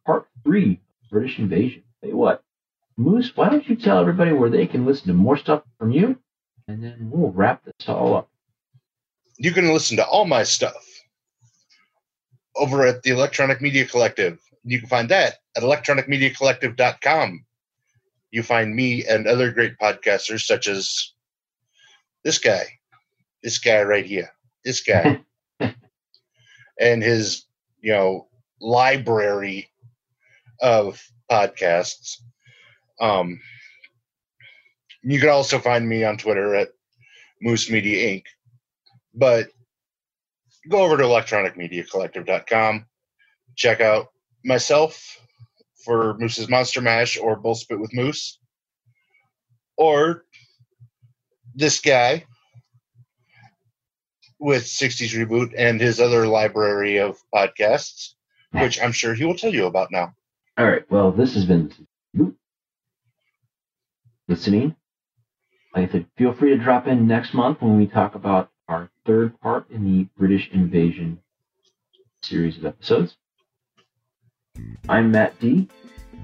part 0.05 0.27
three 0.43 0.81
British 1.11 1.39
Invasion. 1.39 1.83
Say 2.03 2.11
what, 2.11 2.43
Moose, 2.97 3.35
why 3.35 3.49
don't 3.49 3.67
you 3.67 3.75
tell 3.75 3.99
everybody 3.99 4.33
where 4.33 4.49
they 4.49 4.67
can 4.67 4.85
listen 4.85 5.07
to 5.07 5.13
more 5.13 5.37
stuff 5.37 5.63
from 5.79 5.91
you, 5.91 6.17
and 6.67 6.83
then 6.83 7.09
we'll 7.11 7.31
wrap 7.31 7.63
this 7.63 7.87
all 7.87 8.15
up. 8.15 8.29
You 9.37 9.51
can 9.51 9.73
listen 9.73 9.97
to 9.97 10.05
all 10.05 10.25
my 10.25 10.43
stuff 10.43 10.92
over 12.55 12.85
at 12.85 13.03
the 13.03 13.11
Electronic 13.11 13.61
Media 13.61 13.85
Collective. 13.85 14.39
You 14.63 14.79
can 14.79 14.89
find 14.89 15.09
that 15.09 15.35
at 15.55 15.63
electronicmediacollective.com. 15.63 17.45
You 18.31 18.43
find 18.43 18.75
me 18.75 19.05
and 19.05 19.27
other 19.27 19.51
great 19.51 19.77
podcasters 19.77 20.41
such 20.41 20.67
as 20.67 21.13
this 22.23 22.39
guy, 22.39 22.63
this 23.43 23.59
guy 23.59 23.83
right 23.83 24.05
here, 24.05 24.31
this 24.63 24.81
guy, 24.81 25.21
and 26.79 27.03
his, 27.03 27.45
you 27.81 27.91
know, 27.91 28.27
library 28.59 29.69
of 30.61 31.05
podcasts. 31.29 32.21
Um, 32.99 33.39
you 35.03 35.19
can 35.19 35.29
also 35.29 35.59
find 35.59 35.87
me 35.87 36.03
on 36.03 36.17
Twitter 36.17 36.55
at 36.55 36.69
Moose 37.41 37.69
Media 37.69 38.15
Inc. 38.15 38.23
But 39.13 39.49
go 40.69 40.83
over 40.83 40.97
to 40.97 41.03
electronicmediacollective.com, 41.03 42.85
check 43.55 43.81
out 43.81 44.07
myself 44.43 45.17
for 45.83 46.15
Moose's 46.17 46.49
Monster 46.49 46.81
Mash 46.81 47.17
or 47.17 47.35
Bull 47.35 47.55
Spit 47.55 47.79
with 47.79 47.93
Moose, 47.93 48.39
or 49.77 50.23
this 51.55 51.79
guy 51.79 52.25
with 54.39 54.63
60s 54.63 55.15
Reboot 55.15 55.53
and 55.57 55.79
his 55.79 55.99
other 55.99 56.27
library 56.27 56.97
of 56.97 57.17
podcasts, 57.33 58.13
which 58.51 58.81
I'm 58.81 58.91
sure 58.91 59.13
he 59.13 59.25
will 59.25 59.35
tell 59.35 59.53
you 59.53 59.65
about 59.65 59.89
now. 59.91 60.13
All 60.57 60.67
right. 60.67 60.89
Well, 60.89 61.11
this 61.11 61.33
has 61.33 61.45
been 61.45 61.71
listening. 64.27 64.75
I 65.75 65.87
said, 65.87 66.05
feel 66.17 66.33
free 66.33 66.49
to 66.51 66.57
drop 66.57 66.87
in 66.87 67.07
next 67.07 67.33
month 67.33 67.61
when 67.61 67.77
we 67.77 67.87
talk 67.87 68.15
about 68.15 68.49
our 68.73 68.89
third 69.05 69.39
part 69.39 69.69
in 69.69 69.83
the 69.83 70.07
British 70.17 70.49
Invasion 70.51 71.19
series 72.23 72.57
of 72.57 72.65
episodes. 72.65 73.17
I'm 74.89 75.11
Matt 75.11 75.39
D, 75.39 75.67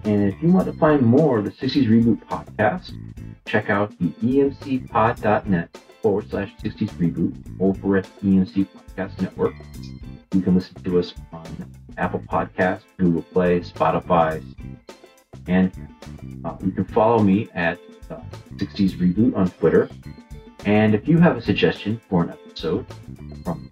and 0.04 0.34
if 0.34 0.42
you 0.42 0.52
want 0.52 0.66
to 0.66 0.74
find 0.74 1.04
more 1.04 1.38
of 1.38 1.46
the 1.46 1.52
60s 1.52 1.88
Reboot 1.88 2.26
podcast, 2.26 2.92
check 3.46 3.70
out 3.70 3.96
the 4.00 4.08
emcpod.net 4.24 5.78
forward 6.02 6.28
slash 6.32 6.52
60s 6.64 6.90
Reboot 6.94 7.36
over 7.60 7.98
at 7.98 8.06
EMC 8.22 8.68
Podcast 8.68 9.22
Network. 9.22 9.54
You 10.34 10.42
can 10.42 10.56
listen 10.56 10.82
to 10.84 10.98
us 10.98 11.14
on 11.32 11.72
Apple 12.00 12.22
Podcasts, 12.22 12.82
Google 12.98 13.22
Play, 13.22 13.60
Spotify, 13.60 14.44
and 15.48 15.72
uh, 16.44 16.56
you 16.66 16.72
can 16.72 16.86
follow 16.86 17.20
me 17.20 17.48
at 17.54 17.78
uh, 18.10 18.22
60s 18.56 18.94
Reboot 18.94 19.36
on 19.36 19.52
Twitter. 19.52 19.88
And 20.66 20.94
if 20.94 21.08
you 21.08 21.18
have 21.20 21.38
a 21.38 21.42
suggestion 21.42 22.02
for 22.10 22.24
an 22.24 22.32
episode 22.32 22.86
from 23.44 23.70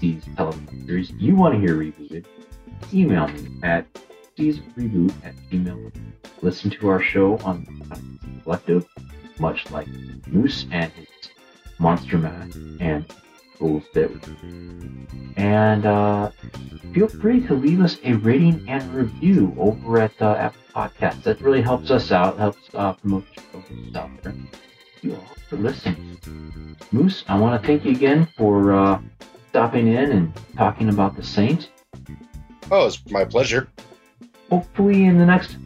these 0.00 0.24
television 0.36 0.86
series 0.86 1.10
you 1.12 1.36
want 1.36 1.54
to 1.54 1.60
hear 1.60 1.76
rebooted, 1.76 2.24
email 2.92 3.28
me 3.28 3.48
at 3.62 3.86
60sreboot 4.36 5.12
at 5.24 5.34
gmail. 5.50 5.92
Listen 6.42 6.70
to 6.70 6.88
our 6.88 7.00
show 7.00 7.38
on 7.38 7.64
the 7.64 8.42
Collective, 8.42 8.86
much 9.38 9.70
like 9.70 9.88
Moose 10.26 10.66
and 10.70 10.92
his 10.92 11.08
Monster 11.78 12.18
Man 12.18 12.78
and 12.80 13.06
Bull 13.58 13.82
Spit. 13.88 14.10
And 15.36 15.86
uh, 15.86 16.30
feel 16.92 17.08
free 17.08 17.40
to 17.46 17.54
leave 17.54 17.80
us 17.80 17.98
a 18.04 18.14
rating 18.14 18.68
and 18.68 18.82
review 18.94 19.54
over 19.58 20.00
at 20.00 20.20
uh, 20.20 20.34
Apple 20.34 20.60
Podcasts. 20.74 21.22
That 21.22 21.40
really 21.40 21.62
helps 21.62 21.90
us 21.90 22.12
out, 22.12 22.38
helps 22.38 22.68
uh, 22.74 22.92
promote 22.94 23.24
the 23.34 23.40
show 23.40 24.10
there. 24.22 24.34
You 25.04 25.16
all 25.16 25.36
for 25.50 25.56
listening. 25.56 26.18
Moose, 26.90 27.24
I 27.28 27.38
want 27.38 27.60
to 27.60 27.66
thank 27.66 27.84
you 27.84 27.90
again 27.90 28.26
for 28.38 28.72
uh, 28.72 28.98
stopping 29.50 29.88
in 29.88 30.12
and 30.12 30.32
talking 30.56 30.88
about 30.88 31.14
the 31.14 31.22
Saint. 31.22 31.68
Oh, 32.70 32.86
it's 32.86 33.02
my 33.10 33.26
pleasure. 33.26 33.68
Hopefully, 34.48 35.04
in 35.04 35.18
the 35.18 35.26
next 35.26 35.58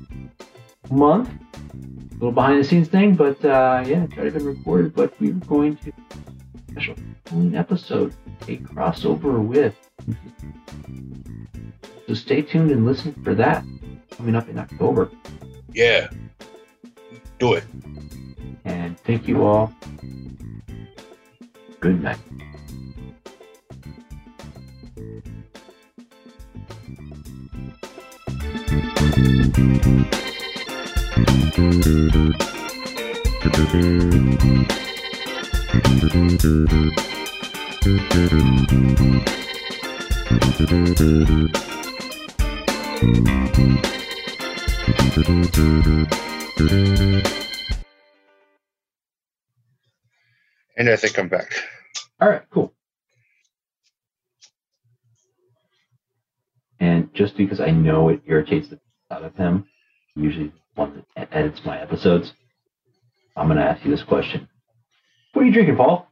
month, 0.91 1.31
a 1.55 2.15
little 2.15 2.33
behind 2.33 2.59
the 2.59 2.65
scenes 2.65 2.89
thing, 2.89 3.15
but 3.15 3.37
uh, 3.45 3.85
yeah, 3.87 4.03
it's 4.03 4.15
already 4.15 4.31
been 4.31 4.45
recorded. 4.45 4.93
But 4.93 5.15
we 5.21 5.31
are 5.31 5.35
going 5.35 5.77
to 5.77 5.93
special 6.73 6.97
episode, 7.55 8.15
a 8.49 8.57
crossover 8.57 9.41
with. 9.41 9.77
So 12.09 12.15
stay 12.15 12.43
tuned 12.43 12.73
and 12.73 12.85
listen 12.85 13.15
for 13.23 13.37
that 13.37 13.65
coming 14.11 14.35
up 14.35 14.49
in 14.49 14.59
October. 14.59 15.13
Yeah. 15.73 16.09
Do 17.39 17.55
it. 17.55 17.65
And 18.65 18.99
thank 19.01 19.29
you 19.29 19.45
all. 19.45 19.73
Good 21.81 22.03
night. 22.03 22.19
And 46.59 47.23
I 50.89 50.97
think 50.97 51.19
I'm 51.19 51.29
back. 51.29 51.53
All 52.21 52.29
right, 52.29 52.43
cool. 52.51 52.73
And 56.81 57.13
just 57.15 57.37
because 57.37 57.61
I 57.61 57.71
know 57.71 58.09
it 58.09 58.23
irritates 58.27 58.69
the 58.69 58.81
out 59.11 59.23
of 59.25 59.37
him, 59.37 59.67
usually 60.17 60.53
one 60.75 61.05
that 61.17 61.29
edits 61.33 61.61
my 61.65 61.81
episodes, 61.81 62.33
I'm 63.37 63.47
going 63.47 63.59
to 63.59 63.65
ask 63.65 63.85
you 63.85 63.91
this 63.91 64.03
question. 64.03 64.49
What 65.33 65.43
are 65.43 65.47
you 65.47 65.53
drinking, 65.53 65.77
Paul? 65.77 66.09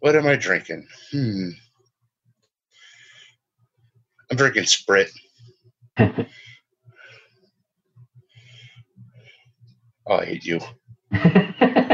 What 0.00 0.16
am 0.16 0.26
I 0.26 0.36
drinking? 0.36 0.86
Hmm. 1.12 1.50
I'm 4.30 4.36
drinking 4.38 4.64
Sprit. 4.64 5.10
Oh, 10.06 10.14
I 10.16 10.24
hate 10.26 10.44
you. 10.44 10.60